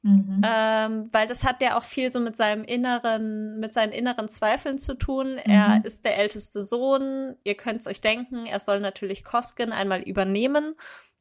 Mhm. 0.04 0.42
Ähm, 0.46 1.10
weil 1.12 1.28
das 1.28 1.44
hat 1.44 1.62
ja 1.62 1.78
auch 1.78 1.84
viel 1.84 2.12
so 2.12 2.20
mit 2.20 2.36
seinem 2.36 2.64
inneren, 2.64 3.60
mit 3.60 3.74
seinen 3.74 3.92
inneren 3.92 4.30
Zweifeln 4.30 4.78
zu 4.78 4.94
tun. 4.94 5.34
Mhm. 5.34 5.52
Er 5.52 5.82
ist 5.84 6.06
der 6.06 6.18
älteste 6.18 6.64
Sohn. 6.64 7.36
Ihr 7.44 7.56
könnt 7.56 7.82
es 7.82 7.88
euch 7.88 8.02
denken, 8.02 8.46
er 8.46 8.60
soll 8.60 8.80
natürlich 8.80 9.24
Koskin 9.24 9.72
einmal 9.72 10.02
übernehmen, 10.02 10.76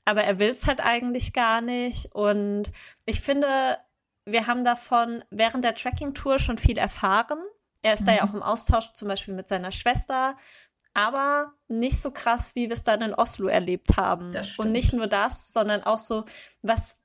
aber 0.04 0.24
er 0.24 0.38
will 0.38 0.50
es 0.50 0.66
halt 0.66 0.84
eigentlich 0.84 1.32
gar 1.32 1.60
nicht. 1.60 2.14
Und 2.14 2.70
ich 3.06 3.20
finde, 3.20 3.78
wir 4.24 4.46
haben 4.46 4.64
davon 4.64 5.24
während 5.30 5.64
der 5.64 5.74
Tracking-Tour 5.74 6.38
schon 6.38 6.58
viel 6.58 6.78
erfahren. 6.78 7.38
Er 7.82 7.94
ist 7.94 8.02
mhm. 8.02 8.06
da 8.06 8.14
ja 8.14 8.24
mhm. 8.24 8.30
auch 8.30 8.34
im 8.34 8.42
Austausch 8.42 8.92
zum 8.92 9.08
Beispiel 9.08 9.34
mit 9.34 9.48
seiner 9.48 9.72
Schwester, 9.72 10.36
aber 10.94 11.52
nicht 11.68 12.00
so 12.00 12.10
krass, 12.10 12.54
wie 12.54 12.68
wir 12.68 12.74
es 12.74 12.84
dann 12.84 13.02
in 13.02 13.14
Oslo 13.14 13.48
erlebt 13.48 13.96
haben. 13.96 14.32
Und 14.58 14.72
nicht 14.72 14.92
nur 14.92 15.06
das, 15.06 15.52
sondern 15.52 15.82
auch 15.82 15.98
so, 15.98 16.24
was 16.62 16.98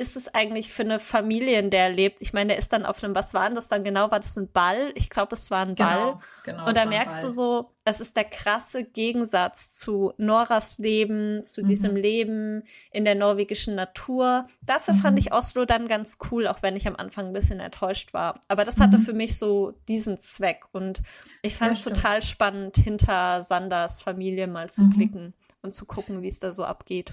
ist 0.00 0.16
es 0.16 0.34
eigentlich 0.34 0.72
für 0.72 0.82
eine 0.82 0.98
Familie, 0.98 1.58
in 1.58 1.68
der 1.68 1.84
er 1.84 1.92
lebt? 1.92 2.22
Ich 2.22 2.32
meine, 2.32 2.48
der 2.48 2.58
ist 2.58 2.72
dann 2.72 2.86
auf 2.86 3.04
einem, 3.04 3.14
was 3.14 3.34
war 3.34 3.44
denn 3.44 3.54
das 3.54 3.68
dann 3.68 3.84
genau? 3.84 4.10
War 4.10 4.18
das 4.18 4.34
ein 4.38 4.50
Ball? 4.50 4.92
Ich 4.94 5.10
glaube, 5.10 5.36
es 5.36 5.50
war 5.50 5.66
ein 5.66 5.74
genau, 5.74 6.12
Ball. 6.12 6.18
Genau, 6.44 6.66
und 6.66 6.76
da 6.76 6.86
merkst 6.86 7.22
du 7.22 7.28
so, 7.28 7.70
es 7.84 8.00
ist 8.00 8.16
der 8.16 8.24
krasse 8.24 8.84
Gegensatz 8.84 9.72
zu 9.72 10.14
Noras 10.16 10.78
Leben, 10.78 11.44
zu 11.44 11.60
mhm. 11.60 11.66
diesem 11.66 11.96
Leben 11.96 12.62
in 12.92 13.04
der 13.04 13.14
norwegischen 13.14 13.74
Natur. 13.74 14.46
Dafür 14.62 14.94
mhm. 14.94 14.98
fand 14.98 15.18
ich 15.18 15.34
Oslo 15.34 15.66
dann 15.66 15.86
ganz 15.86 16.16
cool, 16.30 16.46
auch 16.46 16.62
wenn 16.62 16.76
ich 16.76 16.88
am 16.88 16.96
Anfang 16.96 17.26
ein 17.26 17.32
bisschen 17.34 17.60
enttäuscht 17.60 18.14
war. 18.14 18.40
Aber 18.48 18.64
das 18.64 18.80
hatte 18.80 18.96
mhm. 18.96 19.02
für 19.02 19.12
mich 19.12 19.38
so 19.38 19.74
diesen 19.86 20.18
Zweck. 20.18 20.64
Und 20.72 21.02
ich 21.42 21.56
fand 21.56 21.74
es 21.74 21.84
total 21.84 22.22
spannend, 22.22 22.78
hinter 22.78 23.42
Sanders 23.42 24.00
Familie 24.00 24.46
mal 24.46 24.70
zu 24.70 24.84
mhm. 24.84 24.90
blicken 24.90 25.34
und 25.60 25.74
zu 25.74 25.84
gucken, 25.84 26.22
wie 26.22 26.28
es 26.28 26.38
da 26.38 26.52
so 26.52 26.64
abgeht. 26.64 27.12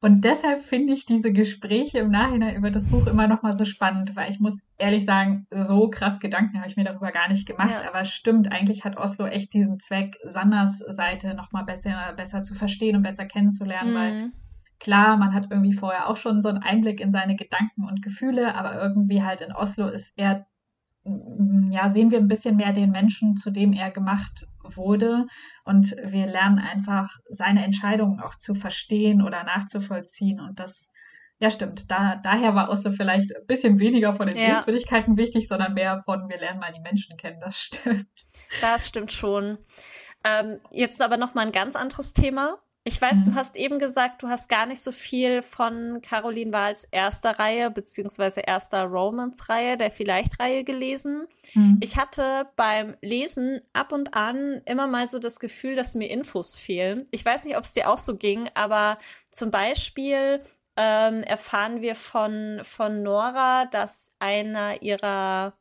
Und 0.00 0.24
deshalb 0.24 0.60
finde 0.60 0.94
ich 0.94 1.04
diese 1.04 1.32
Gespräche 1.32 1.98
im 1.98 2.10
Nachhinein 2.10 2.56
über 2.56 2.70
das 2.70 2.86
Buch 2.86 3.06
immer 3.06 3.28
noch 3.28 3.42
mal 3.42 3.52
so 3.52 3.64
spannend, 3.64 4.16
weil 4.16 4.30
ich 4.30 4.40
muss 4.40 4.62
ehrlich 4.78 5.04
sagen, 5.04 5.46
so 5.50 5.90
krass 5.90 6.20
Gedanken 6.20 6.58
habe 6.58 6.68
ich 6.68 6.76
mir 6.76 6.84
darüber 6.84 7.12
gar 7.12 7.28
nicht 7.28 7.46
gemacht. 7.46 7.70
Ja. 7.70 7.88
Aber 7.88 8.04
stimmt, 8.04 8.50
eigentlich 8.50 8.84
hat 8.84 8.96
Oslo 8.96 9.26
echt 9.26 9.52
diesen 9.52 9.78
Zweck, 9.78 10.16
Sanders 10.24 10.78
Seite 10.78 11.34
noch 11.34 11.52
mal 11.52 11.64
besser, 11.64 12.14
besser 12.16 12.42
zu 12.42 12.54
verstehen 12.54 12.96
und 12.96 13.02
besser 13.02 13.26
kennenzulernen, 13.26 13.90
mhm. 13.90 13.96
weil 13.96 14.32
klar, 14.78 15.16
man 15.18 15.34
hat 15.34 15.48
irgendwie 15.50 15.74
vorher 15.74 16.08
auch 16.08 16.16
schon 16.16 16.40
so 16.40 16.48
einen 16.48 16.62
Einblick 16.62 17.00
in 17.00 17.10
seine 17.12 17.36
Gedanken 17.36 17.84
und 17.84 18.02
Gefühle, 18.02 18.54
aber 18.54 18.80
irgendwie 18.80 19.22
halt 19.22 19.42
in 19.42 19.52
Oslo 19.52 19.88
ist 19.88 20.14
er 20.16 20.46
ja, 21.04 21.88
sehen 21.88 22.10
wir 22.10 22.18
ein 22.18 22.28
bisschen 22.28 22.56
mehr 22.56 22.72
den 22.72 22.90
Menschen, 22.90 23.36
zu 23.36 23.50
dem 23.50 23.72
er 23.72 23.90
gemacht 23.90 24.46
wurde. 24.62 25.26
Und 25.64 25.96
wir 26.04 26.26
lernen 26.26 26.58
einfach 26.58 27.16
seine 27.28 27.64
Entscheidungen 27.64 28.20
auch 28.20 28.34
zu 28.34 28.54
verstehen 28.54 29.22
oder 29.22 29.44
nachzuvollziehen. 29.44 30.40
Und 30.40 30.60
das, 30.60 30.90
ja, 31.38 31.50
stimmt. 31.50 31.90
Da, 31.90 32.16
daher 32.16 32.54
war 32.54 32.68
Oslo 32.68 32.92
vielleicht 32.92 33.34
ein 33.34 33.46
bisschen 33.46 33.78
weniger 33.78 34.12
von 34.12 34.26
den 34.26 34.36
ja. 34.36 34.46
Sehenswürdigkeiten 34.46 35.16
wichtig, 35.16 35.48
sondern 35.48 35.74
mehr 35.74 35.98
von, 36.02 36.28
wir 36.28 36.38
lernen 36.38 36.60
mal 36.60 36.72
die 36.72 36.80
Menschen 36.80 37.16
kennen. 37.16 37.40
Das 37.40 37.58
stimmt. 37.58 38.06
Das 38.60 38.86
stimmt 38.86 39.12
schon. 39.12 39.58
Ähm, 40.22 40.58
jetzt 40.70 41.00
aber 41.00 41.16
noch 41.16 41.34
mal 41.34 41.46
ein 41.46 41.52
ganz 41.52 41.76
anderes 41.76 42.12
Thema. 42.12 42.58
Ich 42.84 43.00
weiß, 43.00 43.18
mhm. 43.18 43.24
du 43.24 43.34
hast 43.34 43.56
eben 43.56 43.78
gesagt, 43.78 44.22
du 44.22 44.28
hast 44.28 44.48
gar 44.48 44.64
nicht 44.64 44.82
so 44.82 44.90
viel 44.90 45.42
von 45.42 46.00
Caroline 46.00 46.52
Wahls 46.52 46.84
erster 46.84 47.38
Reihe 47.38 47.70
beziehungsweise 47.70 48.40
erster 48.40 48.84
Romance-Reihe, 48.84 49.76
der 49.76 49.90
Vielleicht-Reihe 49.90 50.64
gelesen. 50.64 51.26
Mhm. 51.54 51.78
Ich 51.82 51.98
hatte 51.98 52.48
beim 52.56 52.96
Lesen 53.02 53.60
ab 53.74 53.92
und 53.92 54.14
an 54.14 54.62
immer 54.64 54.86
mal 54.86 55.08
so 55.10 55.18
das 55.18 55.40
Gefühl, 55.40 55.76
dass 55.76 55.94
mir 55.94 56.08
Infos 56.08 56.56
fehlen. 56.56 57.04
Ich 57.10 57.24
weiß 57.24 57.44
nicht, 57.44 57.58
ob 57.58 57.64
es 57.64 57.74
dir 57.74 57.90
auch 57.90 57.98
so 57.98 58.16
ging, 58.16 58.48
aber 58.54 58.96
zum 59.30 59.50
Beispiel 59.50 60.42
ähm, 60.76 61.22
erfahren 61.24 61.82
wir 61.82 61.94
von, 61.94 62.60
von 62.62 63.02
Nora, 63.02 63.66
dass 63.66 64.16
einer 64.20 64.80
ihrer 64.80 65.52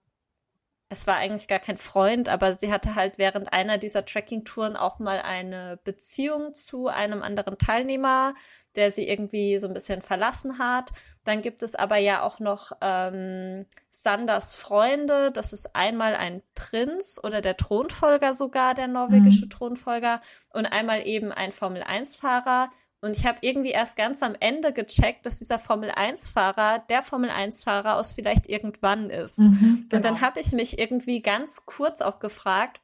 es 0.91 1.05
war 1.05 1.17
eigentlich 1.17 1.47
gar 1.47 1.59
kein 1.59 1.77
Freund, 1.77 2.29
aber 2.29 2.55
sie 2.55 2.71
hatte 2.71 2.95
halt 2.95 3.19
während 3.19 3.53
einer 3.53 3.77
dieser 3.77 4.05
Trekking-Touren 4.05 4.75
auch 4.75 4.97
mal 4.97 5.21
eine 5.21 5.79
Beziehung 5.83 6.55
zu 6.55 6.87
einem 6.87 7.21
anderen 7.21 7.59
Teilnehmer, 7.59 8.33
der 8.75 8.89
sie 8.89 9.07
irgendwie 9.07 9.59
so 9.59 9.67
ein 9.67 9.75
bisschen 9.75 10.01
verlassen 10.01 10.57
hat. 10.57 10.89
Dann 11.23 11.43
gibt 11.43 11.61
es 11.61 11.75
aber 11.75 11.97
ja 11.97 12.23
auch 12.23 12.39
noch 12.39 12.71
ähm, 12.81 13.67
Sanders 13.91 14.55
Freunde. 14.55 15.31
Das 15.31 15.53
ist 15.53 15.75
einmal 15.75 16.15
ein 16.15 16.41
Prinz 16.55 17.19
oder 17.23 17.41
der 17.41 17.55
Thronfolger 17.55 18.33
sogar, 18.33 18.73
der 18.73 18.87
norwegische 18.87 19.45
mhm. 19.45 19.51
Thronfolger, 19.51 20.21
und 20.53 20.65
einmal 20.65 21.05
eben 21.05 21.31
ein 21.31 21.51
Formel-1-Fahrer. 21.51 22.69
Und 23.01 23.15
ich 23.15 23.25
habe 23.25 23.39
irgendwie 23.41 23.71
erst 23.71 23.95
ganz 23.95 24.21
am 24.21 24.35
Ende 24.39 24.73
gecheckt, 24.73 25.25
dass 25.25 25.39
dieser 25.39 25.57
Formel-1-Fahrer 25.57 26.83
der 26.89 27.01
Formel-1-Fahrer 27.01 27.95
aus 27.95 28.11
vielleicht 28.11 28.47
irgendwann 28.47 29.09
ist. 29.09 29.39
Mhm, 29.39 29.85
genau. 29.87 29.95
Und 29.95 30.05
dann 30.05 30.21
habe 30.21 30.41
ich 30.41 30.51
mich 30.51 30.79
irgendwie 30.79 31.21
ganz 31.21 31.65
kurz 31.65 32.01
auch 32.01 32.19
gefragt, 32.19 32.81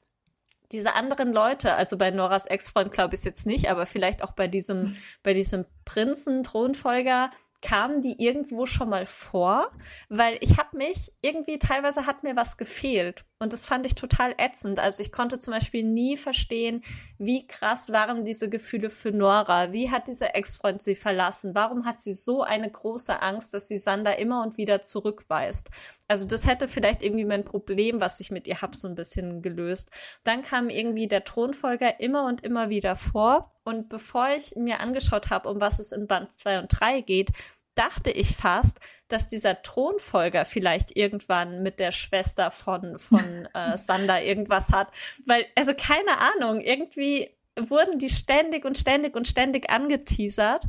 diese 0.72 0.94
anderen 0.94 1.34
Leute, 1.34 1.74
also 1.74 1.98
bei 1.98 2.12
Noras 2.12 2.46
Ex-Freund 2.46 2.92
glaube 2.92 3.16
ich 3.16 3.24
jetzt 3.24 3.46
nicht, 3.46 3.70
aber 3.70 3.86
vielleicht 3.86 4.24
auch 4.24 4.32
bei 4.32 4.48
diesem, 4.48 4.96
bei 5.22 5.34
diesem 5.34 5.66
Prinzen, 5.84 6.44
Thronfolger, 6.44 7.30
kamen 7.62 8.02
die 8.02 8.24
irgendwo 8.24 8.66
schon 8.66 8.90
mal 8.90 9.06
vor? 9.06 9.68
Weil 10.10 10.38
ich 10.42 10.58
habe 10.58 10.78
mich, 10.78 11.12
irgendwie 11.22 11.60
teilweise 11.60 12.06
hat 12.06 12.24
mir 12.24 12.36
was 12.36 12.58
gefehlt. 12.58 13.26
Und 13.46 13.54
das 13.54 13.68
fand 13.68 13.86
ich 13.86 13.94
total 13.94 14.34
ätzend. 14.40 14.80
Also 14.80 15.04
ich 15.04 15.12
konnte 15.12 15.38
zum 15.38 15.54
Beispiel 15.54 15.84
nie 15.84 16.18
verstehen, 16.18 16.82
wie 17.20 17.46
krass 17.46 17.92
waren 17.92 18.26
diese 18.26 18.50
Gefühle 18.50 18.90
für 18.90 19.12
Nora. 19.12 19.72
Wie 19.72 19.92
hat 19.92 20.08
dieser 20.08 20.36
Ex-Freund 20.36 20.82
sie 20.82 20.96
verlassen? 20.96 21.54
Warum 21.54 21.86
hat 21.86 22.02
sie 22.02 22.14
so 22.14 22.42
eine 22.42 22.72
große 22.72 23.22
Angst, 23.22 23.54
dass 23.54 23.68
sie 23.68 23.78
Sander 23.78 24.18
immer 24.18 24.42
und 24.42 24.58
wieder 24.58 24.82
zurückweist? 24.82 25.70
Also 26.08 26.26
das 26.26 26.48
hätte 26.48 26.68
vielleicht 26.68 27.04
irgendwie 27.04 27.24
mein 27.24 27.44
Problem, 27.44 28.02
was 28.02 28.20
ich 28.20 28.32
mit 28.32 28.48
ihr 28.48 28.64
habe, 28.64 28.76
so 28.76 28.88
ein 28.88 28.96
bisschen 28.96 29.44
gelöst. 29.44 29.92
Dann 30.24 30.42
kam 30.42 30.72
irgendwie 30.72 31.08
der 31.08 31.24
Thronfolger 31.24 32.00
immer 32.00 32.26
und 32.26 32.44
immer 32.44 32.70
wieder 32.70 32.96
vor. 32.96 33.52
Und 33.64 33.90
bevor 33.90 34.30
ich 34.36 34.56
mir 34.56 34.80
angeschaut 34.80 35.30
habe, 35.30 35.50
um 35.50 35.62
was 35.62 35.78
es 35.78 35.92
in 35.92 36.08
Band 36.08 36.32
2 36.32 36.62
und 36.62 36.70
3 36.70 37.02
geht, 37.02 37.30
dachte 37.76 38.10
ich 38.10 38.36
fast, 38.36 38.80
dass 39.08 39.28
dieser 39.28 39.62
Thronfolger 39.62 40.46
vielleicht 40.46 40.96
irgendwann 40.96 41.62
mit 41.62 41.80
der 41.80 41.92
Schwester 41.92 42.52
von, 42.52 42.98
von 42.98 43.46
äh, 43.54 43.78
Sander 43.78 44.24
irgendwas 44.24 44.72
hat. 44.72 44.88
Weil, 45.26 45.46
also 45.56 45.74
keine 45.78 46.18
Ahnung, 46.18 46.62
irgendwie 46.62 47.30
wurden 47.58 48.00
die 48.00 48.10
ständig 48.10 48.66
und 48.66 48.78
ständig 48.78 49.16
und 49.16 49.28
ständig 49.28 49.70
angeteasert. 49.70 50.66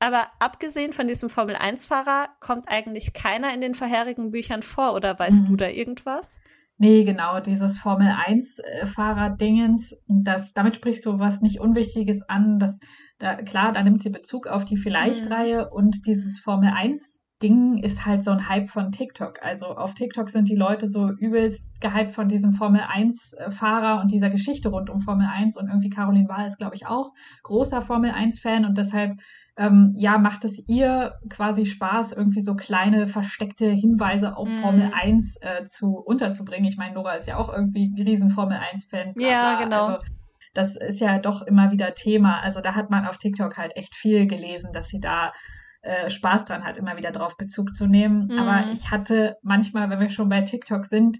Aber 0.00 0.28
abgesehen 0.38 0.92
von 0.92 1.08
diesem 1.08 1.28
Formel-1-Fahrer 1.28 2.28
kommt 2.40 2.68
eigentlich 2.68 3.14
keiner 3.14 3.52
in 3.52 3.60
den 3.60 3.74
vorherigen 3.74 4.30
Büchern 4.30 4.62
vor, 4.62 4.94
oder 4.94 5.18
weißt 5.18 5.46
mhm. 5.46 5.50
du 5.50 5.56
da 5.56 5.68
irgendwas? 5.68 6.38
Nee, 6.80 7.02
genau, 7.02 7.40
dieses 7.40 7.76
Formel-1-Fahrer-Dingens, 7.78 9.96
das, 10.06 10.54
damit 10.54 10.76
sprichst 10.76 11.04
du 11.04 11.18
was 11.18 11.40
nicht 11.40 11.58
Unwichtiges 11.58 12.22
an. 12.28 12.60
Das, 12.60 12.78
da, 13.18 13.36
klar, 13.36 13.72
da 13.72 13.82
nimmt 13.82 14.02
sie 14.02 14.10
Bezug 14.10 14.46
auf 14.46 14.64
die 14.64 14.76
Vielleicht-Reihe 14.76 15.66
mhm. 15.66 15.72
und 15.72 16.06
dieses 16.06 16.40
Formel-1 16.40 17.22
Ding 17.42 17.78
ist 17.78 18.04
halt 18.04 18.24
so 18.24 18.32
ein 18.32 18.48
Hype 18.48 18.68
von 18.68 18.90
TikTok. 18.90 19.42
Also 19.42 19.66
auf 19.66 19.94
TikTok 19.94 20.28
sind 20.28 20.48
die 20.48 20.56
Leute 20.56 20.88
so 20.88 21.08
übelst 21.08 21.80
gehypt 21.80 22.10
von 22.12 22.28
diesem 22.28 22.52
Formel 22.52 22.80
1 22.80 23.36
Fahrer 23.50 24.00
und 24.00 24.10
dieser 24.10 24.30
Geschichte 24.30 24.70
rund 24.70 24.90
um 24.90 25.00
Formel 25.00 25.28
1 25.32 25.56
und 25.56 25.68
irgendwie 25.68 25.90
Caroline 25.90 26.28
Wahl 26.28 26.46
ist, 26.46 26.58
glaube 26.58 26.74
ich, 26.74 26.86
auch 26.86 27.12
großer 27.44 27.80
Formel 27.80 28.10
1 28.10 28.40
Fan 28.40 28.64
und 28.64 28.76
deshalb 28.76 29.20
ähm, 29.56 29.92
ja, 29.96 30.18
macht 30.18 30.44
es 30.44 30.68
ihr 30.68 31.14
quasi 31.28 31.66
Spaß, 31.66 32.12
irgendwie 32.12 32.40
so 32.40 32.54
kleine 32.54 33.06
versteckte 33.08 33.68
Hinweise 33.68 34.36
auf 34.36 34.48
mm. 34.48 34.62
Formel 34.62 34.92
1 34.94 35.38
äh, 35.40 35.64
zu 35.64 35.96
unterzubringen. 35.96 36.66
Ich 36.66 36.76
meine, 36.76 36.94
Nora 36.94 37.14
ist 37.14 37.26
ja 37.26 37.38
auch 37.38 37.52
irgendwie 37.52 37.88
ein 37.88 38.06
riesen 38.06 38.30
Formel 38.30 38.56
1-Fan. 38.56 39.14
Ja, 39.18 39.60
genau. 39.60 39.86
Also, 39.86 39.98
das 40.58 40.74
ist 40.74 41.00
ja 41.00 41.20
doch 41.20 41.42
immer 41.42 41.70
wieder 41.70 41.94
Thema. 41.94 42.40
Also 42.40 42.60
da 42.60 42.74
hat 42.74 42.90
man 42.90 43.06
auf 43.06 43.16
TikTok 43.16 43.56
halt 43.56 43.76
echt 43.76 43.94
viel 43.94 44.26
gelesen, 44.26 44.72
dass 44.72 44.88
sie 44.88 44.98
da 44.98 45.30
äh, 45.82 46.10
Spaß 46.10 46.46
dran 46.46 46.64
hat, 46.64 46.76
immer 46.78 46.96
wieder 46.96 47.12
drauf 47.12 47.36
Bezug 47.36 47.76
zu 47.76 47.86
nehmen. 47.86 48.24
Mhm. 48.24 48.38
Aber 48.40 48.64
ich 48.72 48.90
hatte 48.90 49.36
manchmal, 49.42 49.88
wenn 49.88 50.00
wir 50.00 50.08
schon 50.08 50.28
bei 50.28 50.42
TikTok 50.42 50.84
sind, 50.84 51.18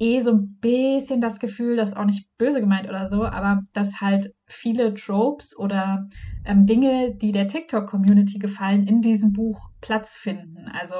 eh 0.00 0.20
so 0.20 0.32
ein 0.32 0.56
bisschen 0.60 1.20
das 1.20 1.38
Gefühl, 1.38 1.76
das 1.76 1.90
ist 1.90 1.96
auch 1.96 2.04
nicht 2.04 2.36
böse 2.36 2.58
gemeint 2.58 2.88
oder 2.88 3.06
so, 3.06 3.24
aber 3.24 3.62
dass 3.74 4.00
halt 4.00 4.34
viele 4.46 4.94
Tropes 4.94 5.56
oder 5.56 6.08
ähm, 6.44 6.66
Dinge, 6.66 7.14
die 7.14 7.30
der 7.30 7.46
TikTok-Community 7.46 8.40
gefallen, 8.40 8.88
in 8.88 9.02
diesem 9.02 9.32
Buch 9.32 9.68
Platz 9.80 10.16
finden. 10.16 10.68
Also 10.68 10.96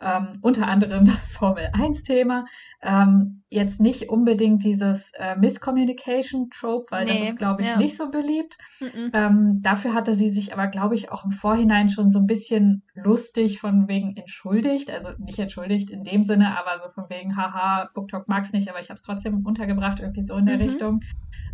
ähm, 0.00 0.32
unter 0.42 0.66
anderem 0.66 1.04
das 1.06 1.30
Formel-1-Thema. 1.30 2.44
Ähm, 2.82 3.42
jetzt 3.48 3.80
nicht 3.80 4.08
unbedingt 4.08 4.64
dieses 4.64 5.12
äh, 5.18 5.36
Miscommunication-Trope, 5.36 6.86
weil 6.90 7.04
nee, 7.04 7.20
das 7.20 7.28
ist, 7.30 7.38
glaube 7.38 7.62
ich, 7.62 7.68
ja. 7.68 7.76
nicht 7.76 7.96
so 7.96 8.10
beliebt. 8.10 8.56
Mhm. 8.80 9.10
Ähm, 9.12 9.58
dafür 9.62 9.94
hatte 9.94 10.14
sie 10.14 10.28
sich 10.28 10.52
aber, 10.52 10.68
glaube 10.68 10.94
ich, 10.94 11.12
auch 11.12 11.24
im 11.24 11.30
Vorhinein 11.30 11.88
schon 11.88 12.10
so 12.10 12.18
ein 12.18 12.26
bisschen 12.26 12.82
lustig 12.94 13.60
von 13.60 13.88
wegen 13.88 14.16
entschuldigt. 14.16 14.90
Also 14.90 15.10
nicht 15.18 15.38
entschuldigt 15.38 15.90
in 15.90 16.04
dem 16.04 16.24
Sinne, 16.24 16.58
aber 16.58 16.78
so 16.78 16.88
von 16.88 17.04
wegen, 17.08 17.36
haha, 17.36 17.88
BookTok 17.94 18.28
mag 18.28 18.44
es 18.44 18.52
nicht, 18.52 18.68
aber 18.68 18.80
ich 18.80 18.88
habe 18.88 18.94
es 18.94 19.02
trotzdem 19.02 19.44
untergebracht, 19.44 20.00
irgendwie 20.00 20.24
so 20.24 20.36
in 20.36 20.46
der 20.46 20.56
mhm. 20.56 20.62
Richtung. 20.62 21.00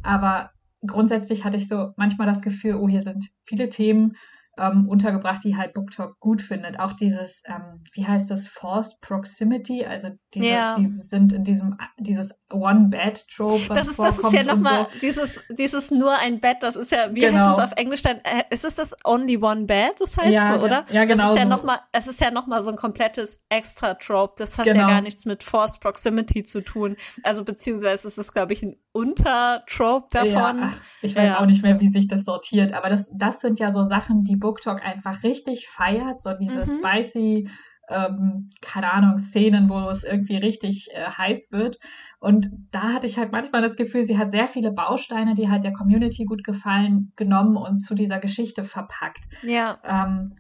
Aber 0.03 0.51
grundsätzlich 0.87 1.45
hatte 1.45 1.57
ich 1.57 1.69
so 1.69 1.93
manchmal 1.97 2.27
das 2.27 2.43
Gefühl, 2.43 2.77
oh, 2.77 2.89
hier 2.89 3.01
sind 3.01 3.31
viele 3.45 3.69
Themen 3.69 4.17
ähm, 4.59 4.89
untergebracht, 4.89 5.45
die 5.45 5.57
halt 5.57 5.75
BookTok 5.75 6.19
gut 6.19 6.41
findet. 6.41 6.81
Auch 6.81 6.93
dieses, 6.93 7.43
ähm, 7.47 7.83
wie 7.93 8.07
heißt 8.07 8.31
das, 8.31 8.47
Forced 8.47 9.01
Proximity, 9.01 9.85
also 9.85 10.11
dieses, 10.35 10.51
ja. 10.51 10.77
sie 10.77 10.93
sind 10.97 11.33
in 11.33 11.45
diesem, 11.45 11.77
dieses 11.99 12.39
One-Bed-Trope, 12.51 13.75
das 13.75 13.89
ist, 13.89 13.99
Das 13.99 14.19
ist 14.19 14.33
ja 14.33 14.45
nochmal 14.45 14.87
so. 14.91 14.99
dieses, 15.01 15.41
dieses 15.51 15.91
nur 15.91 16.19
ein 16.19 16.41
Bett, 16.41 16.59
das 16.61 16.77
ist 16.77 16.93
ja, 16.93 17.15
wie 17.15 17.21
genau. 17.21 17.49
heißt 17.49 17.59
es 17.59 17.65
auf 17.65 17.73
Englisch 17.77 18.03
dann, 18.03 18.17
äh, 18.19 18.45
ist 18.51 18.65
es 18.65 18.77
das 18.77 18.97
Only 19.05 19.37
One 19.37 19.65
Bed, 19.65 19.95
das 19.99 20.17
heißt 20.17 20.33
ja, 20.33 20.55
so, 20.55 20.61
oder? 20.61 20.87
Ja, 20.91 21.05
genau. 21.05 21.25
Das 21.25 21.33
ist 21.33 21.39
ja 21.39 21.45
so. 21.45 21.49
nochmal, 21.49 21.79
es 21.93 22.07
ist 22.07 22.21
ja 22.21 22.31
nochmal 22.31 22.63
so 22.63 22.71
ein 22.71 22.77
komplettes 22.77 23.45
Extra-Trope, 23.49 24.35
das 24.39 24.59
hat 24.59 24.67
genau. 24.67 24.81
ja 24.81 24.87
gar 24.87 25.01
nichts 25.01 25.27
mit 25.27 25.43
Forced 25.43 25.81
Proximity 25.81 26.45
zu 26.45 26.63
tun. 26.63 26.97
Also 27.23 27.45
beziehungsweise 27.45 28.09
ist 28.09 28.19
es, 28.19 28.33
glaube 28.33 28.53
ich, 28.53 28.63
ein 28.63 28.77
Untertrope 28.97 30.09
davon. 30.11 30.59
Ja, 30.59 30.73
ich 31.03 31.15
weiß 31.15 31.29
ja. 31.31 31.41
auch 31.41 31.47
nicht 31.47 31.63
mehr, 31.63 31.79
wie 31.81 31.89
sich 31.89 32.09
das 32.09 32.25
sortiert, 32.25 32.73
aber 32.73 32.89
das, 32.89 33.13
das 33.15 33.41
sind 33.41 33.59
ja 33.59 33.71
so 33.71 33.83
Sachen, 33.83 34.25
die 34.25 34.37
BookTok 34.37 34.83
einfach 34.83 35.23
richtig 35.23 35.69
feiert, 35.69 36.23
so 36.23 36.33
diese 36.33 36.61
mhm. 36.61 36.79
spicy, 36.79 37.51
ähm, 37.89 38.51
keine 38.63 38.93
Ahnung, 38.93 39.19
Szenen, 39.19 39.69
wo 39.69 39.79
es 39.91 40.03
irgendwie 40.03 40.37
richtig 40.37 40.89
äh, 40.93 41.05
heiß 41.05 41.53
wird. 41.53 41.79
Und 42.19 42.49
da 42.71 42.95
hatte 42.95 43.07
ich 43.07 43.19
halt 43.19 43.33
manchmal 43.33 43.63
das 43.63 43.77
Gefühl, 43.77 44.03
sie 44.03 44.19
hat 44.19 44.31
sehr 44.31 44.49
viele 44.49 44.73
Bausteine, 44.73 45.35
die 45.35 45.49
halt 45.51 45.63
der 45.63 45.73
Community 45.73 46.25
gut 46.25 46.43
gefallen, 46.43 47.13
genommen 47.17 47.57
und 47.57 47.81
zu 47.81 47.95
dieser 47.95 48.19
Geschichte 48.19 48.65
verpackt. 48.65 49.25
Ja. 49.43 49.79
Ähm, 49.85 50.37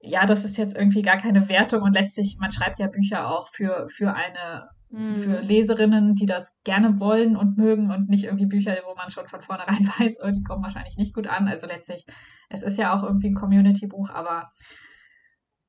ja, 0.00 0.26
das 0.26 0.44
ist 0.44 0.56
jetzt 0.56 0.76
irgendwie 0.76 1.02
gar 1.02 1.18
keine 1.18 1.48
Wertung 1.48 1.82
und 1.82 1.94
letztlich, 1.94 2.38
man 2.40 2.50
schreibt 2.50 2.80
ja 2.80 2.88
Bücher 2.88 3.28
auch 3.28 3.48
für, 3.48 3.86
für 3.88 4.14
eine 4.14 4.68
für 4.92 5.40
mhm. 5.40 5.46
Leserinnen, 5.46 6.14
die 6.14 6.26
das 6.26 6.58
gerne 6.64 7.00
wollen 7.00 7.36
und 7.36 7.56
mögen 7.56 7.90
und 7.90 8.08
nicht 8.08 8.24
irgendwie 8.24 8.46
Bücher, 8.46 8.76
wo 8.86 8.94
man 8.94 9.10
schon 9.10 9.26
von 9.26 9.40
vornherein 9.40 9.86
weiß, 9.98 10.20
oh, 10.22 10.30
die 10.30 10.42
kommen 10.42 10.62
wahrscheinlich 10.62 10.96
nicht 10.96 11.14
gut 11.14 11.26
an. 11.26 11.48
Also 11.48 11.66
letztlich, 11.66 12.06
es 12.50 12.62
ist 12.62 12.78
ja 12.78 12.94
auch 12.94 13.02
irgendwie 13.02 13.28
ein 13.28 13.34
Community-Buch, 13.34 14.10
aber 14.10 14.52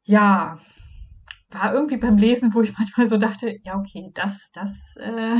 ja, 0.03 0.57
war 1.53 1.73
irgendwie 1.73 1.97
beim 1.97 2.17
Lesen, 2.17 2.53
wo 2.53 2.61
ich 2.61 2.77
manchmal 2.77 3.07
so 3.07 3.17
dachte, 3.17 3.57
ja, 3.63 3.75
okay, 3.75 4.11
das, 4.13 4.51
das 4.53 4.97
äh, 4.97 5.35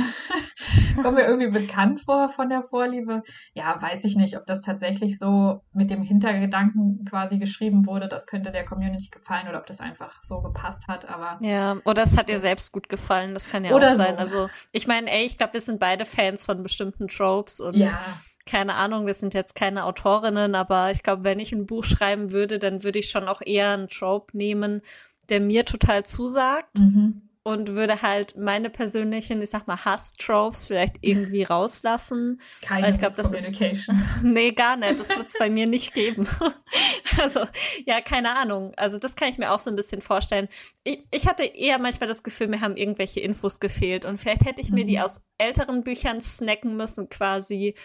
kommt 1.01 1.15
mir 1.15 1.25
irgendwie 1.25 1.49
bekannt 1.49 2.01
vor 2.01 2.29
von 2.29 2.49
der 2.49 2.61
Vorliebe. 2.61 3.23
Ja, 3.53 3.81
weiß 3.81 4.03
ich 4.05 4.15
nicht, 4.15 4.37
ob 4.37 4.45
das 4.45 4.61
tatsächlich 4.61 5.17
so 5.17 5.61
mit 5.73 5.91
dem 5.91 6.03
Hintergedanken 6.03 7.05
quasi 7.05 7.37
geschrieben 7.37 7.85
wurde, 7.85 8.07
das 8.07 8.27
könnte 8.27 8.51
der 8.51 8.65
Community 8.65 9.09
gefallen 9.09 9.47
oder 9.47 9.59
ob 9.59 9.67
das 9.67 9.79
einfach 9.79 10.21
so 10.21 10.41
gepasst 10.41 10.87
hat, 10.87 11.09
aber. 11.09 11.39
Ja, 11.41 11.77
oder 11.85 12.03
es 12.03 12.17
hat 12.17 12.29
dir 12.29 12.39
selbst 12.39 12.71
gut 12.71 12.89
gefallen, 12.89 13.33
das 13.33 13.49
kann 13.49 13.65
ja 13.65 13.75
auch 13.75 13.81
sein. 13.81 14.15
So. 14.15 14.19
Also, 14.19 14.49
ich 14.71 14.87
meine, 14.87 15.11
ey, 15.11 15.25
ich 15.25 15.37
glaube, 15.37 15.53
wir 15.53 15.61
sind 15.61 15.79
beide 15.79 16.05
Fans 16.05 16.45
von 16.45 16.63
bestimmten 16.63 17.07
Tropes 17.07 17.59
und 17.59 17.75
ja 17.75 17.99
keine 18.45 18.75
Ahnung, 18.75 19.05
wir 19.05 19.13
sind 19.13 19.33
jetzt 19.33 19.55
keine 19.55 19.85
Autorinnen, 19.85 20.55
aber 20.55 20.91
ich 20.91 21.03
glaube, 21.03 21.23
wenn 21.23 21.39
ich 21.39 21.53
ein 21.53 21.65
Buch 21.65 21.83
schreiben 21.83 22.31
würde, 22.31 22.59
dann 22.59 22.83
würde 22.83 22.99
ich 22.99 23.09
schon 23.09 23.27
auch 23.27 23.41
eher 23.41 23.71
einen 23.71 23.87
Trope 23.87 24.35
nehmen, 24.35 24.81
der 25.29 25.39
mir 25.39 25.65
total 25.65 26.05
zusagt. 26.05 26.77
Mhm. 26.77 27.21
und 27.45 27.71
würde 27.71 28.01
halt 28.01 28.37
meine 28.37 28.69
persönlichen, 28.69 29.41
ich 29.41 29.49
sag 29.49 29.67
mal, 29.67 29.83
Hass-Tropes 29.83 30.67
vielleicht 30.67 30.95
irgendwie 31.01 31.43
rauslassen. 31.49 32.39
Keine 32.61 32.89
ich 32.89 32.99
glaub, 32.99 33.15
das 33.15 33.31
Communication. 33.31 33.95
Ist, 33.95 34.23
nee, 34.23 34.51
gar 34.51 34.77
nicht. 34.77 34.97
Das 34.97 35.09
wird 35.09 35.27
es 35.27 35.35
bei 35.37 35.49
mir 35.49 35.67
nicht 35.67 35.93
geben. 35.93 36.25
also, 37.21 37.41
ja, 37.85 37.99
keine 37.99 38.37
Ahnung. 38.37 38.71
Also, 38.77 38.97
das 38.97 39.17
kann 39.17 39.27
ich 39.27 39.37
mir 39.37 39.51
auch 39.51 39.59
so 39.59 39.69
ein 39.69 39.75
bisschen 39.75 39.99
vorstellen. 39.99 40.47
Ich, 40.85 41.05
ich 41.11 41.27
hatte 41.27 41.43
eher 41.43 41.79
manchmal 41.79 42.07
das 42.07 42.23
Gefühl, 42.23 42.47
mir 42.47 42.61
haben 42.61 42.77
irgendwelche 42.77 43.19
Infos 43.19 43.59
gefehlt 43.59 44.05
und 44.05 44.19
vielleicht 44.19 44.45
hätte 44.45 44.61
ich 44.61 44.71
mir 44.71 44.85
die 44.85 44.97
mhm. 44.97 45.03
aus 45.03 45.19
älteren 45.37 45.83
Büchern 45.83 46.21
snacken 46.21 46.77
müssen 46.77 47.09
quasi. 47.09 47.75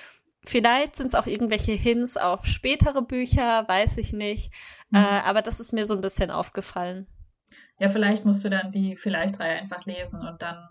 Vielleicht 0.46 0.94
sind 0.94 1.08
es 1.08 1.14
auch 1.16 1.26
irgendwelche 1.26 1.72
Hints 1.72 2.16
auf 2.16 2.46
spätere 2.46 3.02
Bücher, 3.02 3.66
weiß 3.66 3.98
ich 3.98 4.12
nicht. 4.12 4.52
Mhm. 4.90 4.98
Äh, 4.98 5.20
aber 5.24 5.42
das 5.42 5.58
ist 5.58 5.72
mir 5.72 5.84
so 5.84 5.94
ein 5.94 6.00
bisschen 6.00 6.30
aufgefallen 6.30 7.08
ja, 7.78 7.88
vielleicht 7.88 8.24
musst 8.24 8.44
du 8.44 8.50
dann 8.50 8.72
die 8.72 8.96
Vielleicht-Reihe 8.96 9.58
einfach 9.58 9.84
lesen 9.86 10.26
und 10.26 10.42
dann 10.42 10.68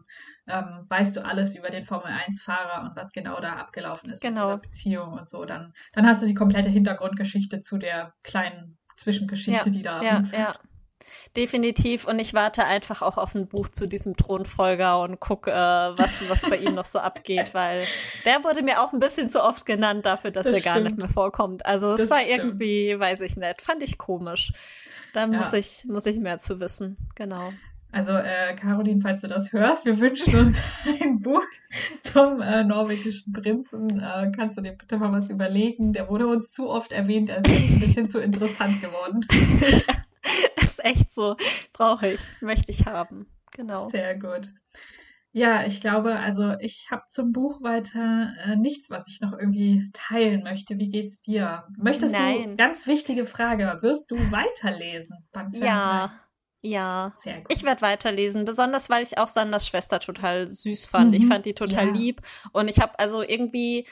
ähm, 0.48 0.86
weißt 0.88 1.16
du 1.16 1.26
alles 1.26 1.56
über 1.56 1.70
den 1.70 1.84
Formel-1-Fahrer 1.84 2.84
und 2.84 2.96
was 2.96 3.12
genau 3.12 3.40
da 3.40 3.54
abgelaufen 3.54 4.12
ist 4.12 4.22
genau. 4.22 4.42
in 4.42 4.48
dieser 4.48 4.58
Beziehung 4.58 5.14
und 5.14 5.28
so. 5.28 5.46
Dann, 5.46 5.74
dann 5.94 6.06
hast 6.06 6.22
du 6.22 6.28
die 6.28 6.34
komplette 6.34 6.70
Hintergrundgeschichte 6.70 7.62
zu 7.62 7.78
der 7.78 8.14
kleinen 8.24 8.78
Zwischengeschichte, 8.98 9.70
ja, 9.70 9.72
die 9.72 9.82
da 9.82 10.02
ja, 10.02 10.24
ja. 10.32 10.54
Definitiv. 11.36 12.08
Und 12.08 12.20
ich 12.20 12.34
warte 12.34 12.66
einfach 12.66 13.02
auch 13.02 13.18
auf 13.18 13.36
ein 13.36 13.48
Buch 13.48 13.68
zu 13.68 13.86
diesem 13.86 14.18
Thronfolger 14.18 15.00
und 15.00 15.20
gucke, 15.20 15.52
äh, 15.52 15.54
was, 15.54 16.28
was 16.28 16.42
bei 16.42 16.58
ihm 16.58 16.74
noch 16.74 16.86
so 16.86 17.00
abgeht, 17.00 17.54
weil 17.54 17.84
der 18.26 18.44
wurde 18.44 18.64
mir 18.64 18.82
auch 18.82 18.94
ein 18.94 19.00
bisschen 19.00 19.30
zu 19.30 19.44
oft 19.44 19.66
genannt 19.66 20.06
dafür, 20.06 20.32
dass 20.32 20.46
das 20.46 20.56
er 20.56 20.62
gar 20.62 20.80
nicht 20.80 20.98
mehr 20.98 21.10
vorkommt. 21.10 21.66
Also 21.66 21.94
es 21.94 22.10
war 22.10 22.20
stimmt. 22.20 22.38
irgendwie, 22.38 23.00
weiß 23.00 23.22
ich 23.22 23.38
nicht, 23.38 23.62
fand 23.62 23.84
ich 23.84 23.98
komisch. 23.98 24.52
Da 25.18 25.22
ja. 25.22 25.36
muss 25.36 25.52
ich, 25.54 25.84
muss 25.86 26.06
ich 26.06 26.20
mehr 26.20 26.38
zu 26.38 26.62
wissen. 26.62 26.96
Genau. 27.16 27.52
Also, 27.92 28.12
äh, 28.12 28.56
Caroline, 28.56 29.02
falls 29.02 29.22
du 29.22 29.28
das 29.28 29.52
hörst, 29.52 29.84
wir 29.88 30.00
wünschen 30.00 30.36
uns 30.36 30.62
ein 31.02 31.18
Buch 31.18 31.42
zum 32.02 32.40
äh, 32.40 32.64
norwegischen 32.64 33.34
Prinzen. 33.34 34.00
Äh, 34.00 34.32
kannst 34.36 34.60
du 34.60 34.62
dir 34.62 34.74
bitte 34.74 35.00
mal 35.00 35.12
was 35.12 35.32
überlegen? 35.32 35.92
Der 35.92 36.08
wurde 36.08 36.28
uns 36.28 36.52
zu 36.52 36.70
oft 36.70 36.92
erwähnt, 36.92 37.32
er 37.32 37.40
ist 37.40 37.48
ein 37.48 37.80
bisschen 37.80 38.08
zu 38.08 38.22
interessant 38.22 38.80
geworden. 38.80 39.26
ja, 39.62 40.64
ist 40.64 40.86
echt 40.86 41.12
so. 41.12 41.36
Brauche 41.74 42.10
ich, 42.10 42.20
möchte 42.42 42.72
ich 42.72 42.86
haben. 42.86 43.26
Genau. 43.54 43.90
Sehr 43.90 44.20
gut. 44.20 44.52
Ja, 45.32 45.66
ich 45.66 45.82
glaube, 45.82 46.18
also 46.18 46.54
ich 46.60 46.88
habe 46.90 47.04
zum 47.10 47.32
Buch 47.32 47.62
weiter 47.62 48.34
äh, 48.44 48.56
nichts, 48.56 48.90
was 48.90 49.08
ich 49.08 49.22
noch 49.22 49.34
irgendwie 49.34 49.90
teilen 49.94 50.44
möchte. 50.44 50.78
Wie 50.80 50.90
geht's 50.90 51.22
dir? 51.22 51.66
Möchtest 51.78 52.16
Nein. 52.16 52.52
du, 52.52 52.56
ganz 52.56 52.88
wichtige 52.88 53.26
Frage, 53.26 53.78
wirst 53.82 54.10
du 54.12 54.16
weiterlesen? 54.16 55.28
ja. 55.54 56.12
Ja, 56.64 57.14
ich 57.50 57.64
werde 57.64 57.82
weiterlesen, 57.82 58.44
besonders 58.44 58.90
weil 58.90 59.04
ich 59.04 59.20
auch 59.20 59.28
Sanders 59.28 59.68
Schwester 59.68 60.00
total 60.00 60.48
süß 60.48 60.88
fand. 60.88 61.10
Mhm. 61.12 61.14
Ich 61.14 61.28
fand 61.28 61.46
die 61.46 61.54
total 61.54 61.88
ja. 61.88 61.94
lieb 61.94 62.22
und 62.52 62.68
ich 62.68 62.80
habe 62.80 62.98
also 62.98 63.22
irgendwie 63.22 63.86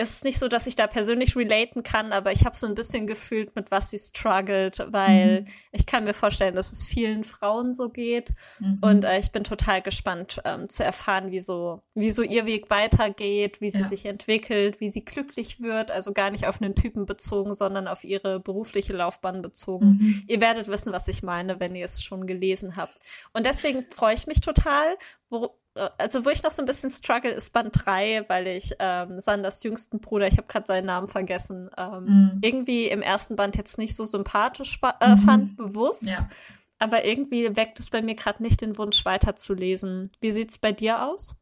es 0.00 0.12
ist 0.12 0.24
nicht 0.24 0.38
so, 0.38 0.48
dass 0.48 0.66
ich 0.66 0.76
da 0.76 0.86
persönlich 0.86 1.36
relaten 1.36 1.82
kann, 1.82 2.12
aber 2.12 2.32
ich 2.32 2.46
habe 2.46 2.56
so 2.56 2.66
ein 2.66 2.74
bisschen 2.74 3.06
gefühlt, 3.06 3.54
mit 3.54 3.70
was 3.70 3.90
sie 3.90 3.98
struggelt, 3.98 4.86
weil 4.88 5.42
mhm. 5.42 5.46
ich 5.72 5.84
kann 5.84 6.04
mir 6.04 6.14
vorstellen, 6.14 6.54
dass 6.54 6.72
es 6.72 6.82
vielen 6.82 7.22
Frauen 7.22 7.72
so 7.72 7.90
geht. 7.90 8.30
Mhm. 8.58 8.78
Und 8.80 9.04
äh, 9.04 9.18
ich 9.18 9.30
bin 9.30 9.44
total 9.44 9.82
gespannt 9.82 10.40
ähm, 10.44 10.68
zu 10.68 10.84
erfahren, 10.84 11.30
wie 11.30 11.40
so, 11.40 11.82
wie 11.94 12.12
so 12.12 12.22
ihr 12.22 12.46
Weg 12.46 12.70
weitergeht, 12.70 13.60
wie 13.60 13.70
sie 13.70 13.80
ja. 13.80 13.88
sich 13.88 14.06
entwickelt, 14.06 14.80
wie 14.80 14.88
sie 14.88 15.04
glücklich 15.04 15.60
wird. 15.60 15.90
Also 15.90 16.12
gar 16.12 16.30
nicht 16.30 16.46
auf 16.46 16.62
einen 16.62 16.74
Typen 16.74 17.04
bezogen, 17.04 17.52
sondern 17.52 17.86
auf 17.86 18.02
ihre 18.02 18.40
berufliche 18.40 18.94
Laufbahn 18.94 19.42
bezogen. 19.42 19.98
Mhm. 20.00 20.22
Ihr 20.26 20.40
werdet 20.40 20.68
wissen, 20.68 20.92
was 20.92 21.08
ich 21.08 21.22
meine, 21.22 21.60
wenn 21.60 21.74
ihr 21.74 21.84
es 21.84 22.02
schon 22.02 22.26
gelesen 22.26 22.76
habt. 22.76 22.96
Und 23.34 23.44
deswegen 23.44 23.84
freue 23.84 24.14
ich 24.14 24.26
mich 24.26 24.40
total. 24.40 24.96
Wo, 25.28 25.59
also 25.74 26.24
wo 26.24 26.30
ich 26.30 26.42
noch 26.42 26.50
so 26.50 26.62
ein 26.62 26.66
bisschen 26.66 26.90
struggle, 26.90 27.30
ist 27.30 27.52
Band 27.52 27.70
3, 27.72 28.24
weil 28.28 28.46
ich 28.48 28.74
ähm, 28.78 29.20
Sanders 29.20 29.62
jüngsten 29.62 30.00
Bruder, 30.00 30.26
ich 30.26 30.36
habe 30.36 30.48
gerade 30.48 30.66
seinen 30.66 30.86
Namen 30.86 31.08
vergessen, 31.08 31.70
ähm, 31.76 32.04
mhm. 32.04 32.38
irgendwie 32.42 32.88
im 32.88 33.02
ersten 33.02 33.36
Band 33.36 33.56
jetzt 33.56 33.78
nicht 33.78 33.94
so 33.94 34.04
sympathisch 34.04 34.80
äh, 34.82 35.10
mhm. 35.10 35.16
fand, 35.18 35.56
bewusst. 35.56 36.10
Ja. 36.10 36.28
Aber 36.78 37.04
irgendwie 37.04 37.56
weckt 37.56 37.78
es 37.78 37.90
bei 37.90 38.02
mir 38.02 38.14
gerade 38.14 38.42
nicht 38.42 38.62
den 38.62 38.78
Wunsch, 38.78 39.04
weiterzulesen. 39.04 40.08
Wie 40.20 40.30
sieht's 40.30 40.58
bei 40.58 40.72
dir 40.72 41.06
aus? 41.06 41.36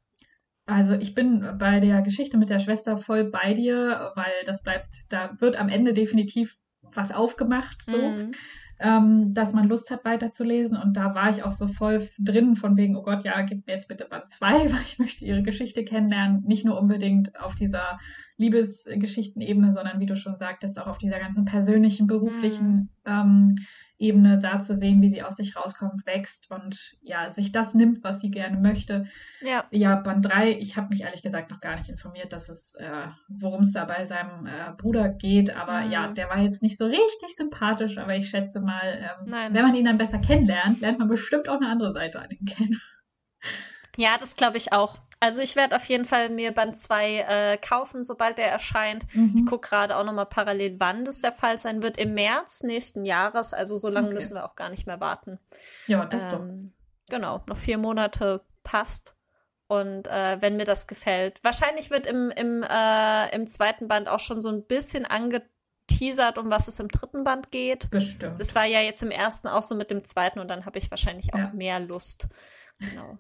Also 0.67 0.95
ich 0.95 1.15
bin 1.15 1.57
bei 1.59 1.81
der 1.81 2.03
Geschichte 2.03 2.37
mit 2.37 2.51
der 2.51 2.59
Schwester 2.59 2.99
voll 2.99 3.25
bei 3.25 3.55
dir, 3.55 4.13
weil 4.17 4.33
das 4.45 4.63
bleibt, 4.63 4.89
da 5.09 5.35
wird 5.39 5.59
am 5.59 5.71
Ende 5.71 5.95
definitiv 5.95 6.59
was 6.95 7.13
aufgemacht, 7.13 7.83
so. 7.83 7.97
Mhm 7.97 8.33
ähm, 8.81 9.35
dass 9.35 9.53
man 9.53 9.69
Lust 9.69 9.91
hat, 9.91 10.05
weiterzulesen. 10.05 10.77
Und 10.77 10.97
da 10.97 11.15
war 11.15 11.29
ich 11.29 11.43
auch 11.43 11.53
so 11.53 11.67
voll 11.67 12.07
drin, 12.19 12.55
von 12.55 12.77
wegen, 12.77 12.97
oh 12.97 13.03
Gott, 13.03 13.25
ja, 13.25 13.41
gib 13.43 13.67
mir 13.67 13.73
jetzt 13.73 13.89
bitte 13.89 14.05
Band 14.05 14.31
2, 14.31 14.51
weil 14.73 14.83
ich 14.87 14.99
möchte 14.99 15.25
ihre 15.25 15.43
Geschichte 15.43 15.85
kennenlernen. 15.85 16.43
Nicht 16.47 16.65
nur 16.65 16.79
unbedingt 16.79 17.39
auf 17.41 17.55
dieser 17.55 17.99
Liebesgeschichtenebene, 18.37 19.73
sondern 19.73 19.99
wie 20.01 20.07
du 20.07 20.17
schon 20.17 20.37
sagtest, 20.37 20.81
auch 20.81 20.87
auf 20.87 20.99
dieser 20.99 21.19
ganzen 21.19 21.45
persönlichen, 21.45 22.07
beruflichen 22.07 22.73
mhm. 22.77 22.89
ähm, 23.07 23.55
Ebene 23.99 24.39
da 24.39 24.59
zu 24.59 24.75
sehen, 24.75 25.03
wie 25.03 25.09
sie 25.09 25.23
aus 25.23 25.37
sich 25.37 25.57
rauskommt, 25.57 26.07
wächst 26.07 26.51
und 26.51 26.97
ja, 27.03 27.31
sich 27.31 27.53
das 27.53 27.75
nimmt, 27.75 28.05
was 28.05 28.21
sie 28.21 28.31
gerne 28.31 28.57
möchte. 28.57 29.07
Ja, 29.41 29.65
ja 29.71 29.97
Band 29.97 30.27
3, 30.27 30.53
ich 30.53 30.77
habe 30.77 30.89
mich 30.91 31.03
ehrlich 31.03 31.23
gesagt 31.23 31.51
noch 31.51 31.61
gar 31.61 31.77
nicht 31.77 31.89
informiert, 31.89 32.33
dass 32.33 32.49
es, 32.49 32.75
äh, 32.77 33.09
worum 33.29 33.63
es 33.63 33.73
da 33.73 33.85
bei 33.85 34.05
seinem 34.05 34.47
äh, 34.47 34.73
Bruder 34.77 35.09
geht, 35.09 35.55
aber 35.55 35.83
mhm. 35.83 35.91
ja, 35.91 36.13
der 36.13 36.29
war 36.29 36.39
jetzt 36.39 36.63
nicht 36.63 36.79
so 36.79 36.87
richtig 36.87 37.37
sympathisch, 37.37 37.99
aber 37.99 38.15
ich 38.17 38.29
schätze 38.29 38.61
mal, 38.61 39.11
ähm, 39.27 39.33
wenn 39.53 39.63
man 39.63 39.75
ihn 39.75 39.85
dann 39.85 39.99
besser 39.99 40.19
kennenlernt, 40.19 40.81
lernt 40.81 40.99
man 40.99 41.09
bestimmt 41.09 41.49
auch 41.49 41.57
eine 41.57 41.69
andere 41.69 41.93
Seite 41.93 42.21
an 42.21 42.31
ihm 42.31 42.45
kennen. 42.45 42.81
Ja, 43.99 44.17
das 44.17 44.37
glaube 44.37 44.57
ich 44.57 44.73
auch. 44.73 44.97
Also 45.21 45.41
ich 45.41 45.57
werde 45.57 45.75
auf 45.75 45.85
jeden 45.87 46.05
Fall 46.05 46.31
mir 46.31 46.53
Band 46.53 46.77
2 46.77 47.19
äh, 47.19 47.59
kaufen, 47.59 48.05
sobald 48.05 48.39
der 48.39 48.51
erscheint. 48.51 49.05
Mhm. 49.13 49.35
Ich 49.37 49.47
gucke 49.47 49.69
gerade 49.69 49.97
auch 49.97 50.05
nochmal 50.05 50.27
parallel, 50.27 50.77
wann 50.79 51.05
das 51.05 51.21
der 51.21 51.33
Fall 51.33 51.59
sein 51.59 51.83
wird. 51.83 51.99
Im 51.99 52.15
März 52.15 52.63
nächsten 52.63 53.05
Jahres. 53.05 53.53
Also 53.53 53.77
so 53.77 53.89
lange 53.89 54.07
okay. 54.07 54.15
müssen 54.15 54.37
wir 54.37 54.45
auch 54.45 54.55
gar 54.55 54.71
nicht 54.71 54.87
mehr 54.87 55.01
warten. 55.01 55.41
Ja, 55.89 56.05
das 56.07 56.25
ähm, 56.25 56.31
doch. 56.31 57.17
Genau, 57.17 57.43
noch 57.49 57.57
vier 57.57 57.79
Monate 57.79 58.43
passt. 58.63 59.17
Und 59.67 60.07
äh, 60.07 60.41
wenn 60.41 60.57
mir 60.57 60.65
das 60.65 60.87
gefällt. 60.87 61.41
Wahrscheinlich 61.43 61.91
wird 61.91 62.07
im, 62.07 62.31
im, 62.31 62.63
äh, 62.63 63.35
im 63.35 63.49
zweiten 63.49 63.89
Band 63.89 64.09
auch 64.09 64.21
schon 64.21 64.41
so 64.41 64.51
ein 64.51 64.65
bisschen 64.65 65.05
angeteasert, 65.05 66.39
um 66.39 66.51
was 66.51 66.69
es 66.69 66.79
im 66.79 66.87
dritten 66.87 67.25
Band 67.25 67.51
geht. 67.51 67.91
Bestimmt. 67.91 68.39
Das 68.39 68.55
war 68.55 68.65
ja 68.65 68.81
jetzt 68.81 69.03
im 69.03 69.11
ersten 69.11 69.49
auch 69.49 69.63
so 69.63 69.75
mit 69.75 69.91
dem 69.91 70.05
zweiten 70.05 70.39
und 70.39 70.47
dann 70.47 70.65
habe 70.67 70.79
ich 70.79 70.93
wahrscheinlich 70.93 71.35
auch 71.35 71.39
ja. 71.39 71.53
mehr 71.53 71.81
Lust. 71.81 72.29
Genau. 72.79 73.19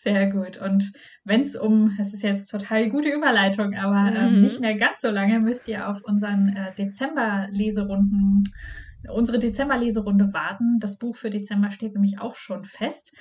Sehr 0.00 0.30
gut. 0.30 0.58
Und 0.58 0.92
wenn 1.24 1.40
es 1.40 1.56
um, 1.56 1.96
es 1.98 2.14
ist 2.14 2.22
jetzt 2.22 2.46
total 2.48 2.88
gute 2.88 3.08
Überleitung, 3.08 3.74
aber 3.74 4.14
äh, 4.14 4.30
mhm. 4.30 4.42
nicht 4.42 4.60
mehr 4.60 4.76
ganz 4.76 5.00
so 5.00 5.10
lange, 5.10 5.40
müsst 5.40 5.66
ihr 5.66 5.88
auf 5.88 6.02
unseren 6.04 6.50
äh, 6.50 6.72
Dezember-Leserunden, 6.76 8.44
unsere 9.12 9.40
Dezember-Leserunde 9.40 10.32
warten. 10.32 10.78
Das 10.78 10.98
Buch 10.98 11.16
für 11.16 11.30
Dezember 11.30 11.72
steht 11.72 11.94
nämlich 11.94 12.20
auch 12.20 12.36
schon 12.36 12.64
fest. 12.64 13.12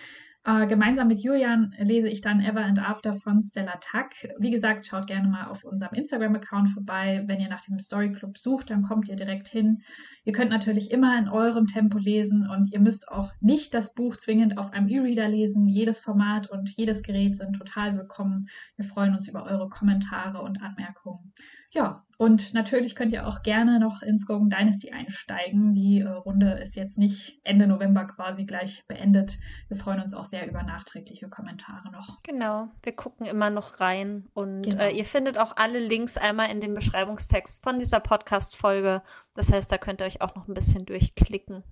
Äh, 0.47 0.65
gemeinsam 0.65 1.10
mit 1.10 1.19
Julian 1.19 1.75
lese 1.77 2.07
ich 2.07 2.21
dann 2.21 2.39
Ever 2.39 2.63
and 2.63 2.79
After 2.79 3.13
von 3.13 3.41
Stella 3.41 3.81
Tuck. 3.81 4.12
Wie 4.39 4.49
gesagt, 4.49 4.86
schaut 4.86 5.05
gerne 5.05 5.27
mal 5.27 5.47
auf 5.47 5.65
unserem 5.65 5.93
Instagram-Account 5.93 6.69
vorbei. 6.69 7.21
Wenn 7.25 7.41
ihr 7.41 7.49
nach 7.49 7.65
dem 7.65 7.79
Story 7.79 8.13
Club 8.13 8.38
sucht, 8.38 8.69
dann 8.69 8.81
kommt 8.81 9.10
ihr 9.10 9.17
direkt 9.17 9.49
hin. 9.49 9.81
Ihr 10.23 10.31
könnt 10.31 10.49
natürlich 10.49 10.91
immer 10.91 11.19
in 11.19 11.27
eurem 11.27 11.67
Tempo 11.67 11.97
lesen 11.97 12.49
und 12.49 12.71
ihr 12.71 12.79
müsst 12.79 13.10
auch 13.10 13.33
nicht 13.41 13.73
das 13.73 13.93
Buch 13.93 14.15
zwingend 14.15 14.57
auf 14.57 14.71
einem 14.71 14.88
E-Reader 14.88 15.27
lesen. 15.27 15.67
Jedes 15.67 15.99
Format 15.99 16.49
und 16.49 16.69
jedes 16.69 17.03
Gerät 17.03 17.36
sind 17.36 17.57
total 17.57 17.97
willkommen. 17.97 18.47
Wir 18.77 18.86
freuen 18.86 19.15
uns 19.15 19.27
über 19.27 19.43
eure 19.43 19.67
Kommentare 19.67 20.41
und 20.41 20.62
Anmerkungen. 20.62 21.33
Ja, 21.69 22.03
und 22.17 22.53
natürlich 22.53 22.95
könnt 22.95 23.12
ihr 23.12 23.27
auch 23.27 23.43
gerne 23.43 23.80
noch 23.80 24.01
ins 24.01 24.21
Skogan 24.21 24.49
Dynasty 24.49 24.91
einsteigen. 24.91 25.73
Die 25.73 25.99
äh, 25.99 26.08
Runde 26.08 26.53
ist 26.53 26.75
jetzt 26.75 26.97
nicht 26.97 27.39
Ende 27.43 27.67
November 27.67 28.06
quasi 28.06 28.45
gleich 28.45 28.86
beendet. 28.88 29.38
Wir 29.67 29.77
freuen 29.77 29.99
uns 29.99 30.13
auch 30.13 30.23
sehr 30.23 30.47
über 30.47 30.63
nachträgliche 30.63 31.30
Kommentare 31.30 31.91
noch. 31.91 32.23
Genau, 32.23 32.69
wir 32.84 32.95
gucken 32.95 33.25
immer 33.25 33.49
noch 33.49 33.80
rein 33.82 34.27
und 34.34 34.63
genau. 34.63 34.84
äh, 34.84 34.91
ihr 34.91 35.06
findet 35.06 35.38
auch 35.38 35.58
alle 35.58 35.80
Links 35.80 36.17
einmal 36.17 36.49
in 36.49 36.62
dem 36.62 36.73
Beschreibungstext 36.73 37.63
von 37.63 37.80
dieser 37.80 37.99
Podcast-Folge. 37.99 39.03
Das 39.36 39.51
heißt, 39.51 39.71
da 39.71 39.77
könnt 39.77 40.01
ihr 40.01 40.08
euch 40.08 40.21
auch 40.21 40.36
noch 40.36 40.47
ein 40.47 40.53
bisschen 40.53 40.86
durchklicken. 40.86 41.63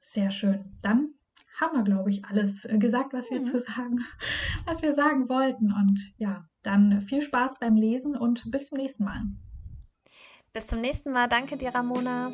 Sehr 0.00 0.30
schön. 0.30 0.76
Dann 0.82 1.14
haben 1.58 1.76
wir, 1.76 1.84
glaube 1.84 2.10
ich, 2.10 2.24
alles 2.24 2.64
äh, 2.64 2.76
gesagt, 2.78 3.12
was 3.12 3.30
wir 3.30 3.38
mhm. 3.38 3.44
zu 3.44 3.58
sagen, 3.58 4.00
was 4.66 4.82
wir 4.82 4.92
sagen 4.92 5.28
wollten. 5.28 5.72
Und 5.72 6.12
ja, 6.18 6.48
dann 6.62 7.00
viel 7.00 7.22
Spaß 7.22 7.58
beim 7.58 7.76
Lesen 7.76 8.16
und 8.16 8.50
bis 8.50 8.66
zum 8.66 8.78
nächsten 8.78 9.04
Mal. 9.04 9.22
Bis 10.52 10.66
zum 10.66 10.80
nächsten 10.80 11.12
Mal. 11.12 11.28
Danke 11.28 11.56
dir, 11.56 11.74
Ramona. 11.74 12.30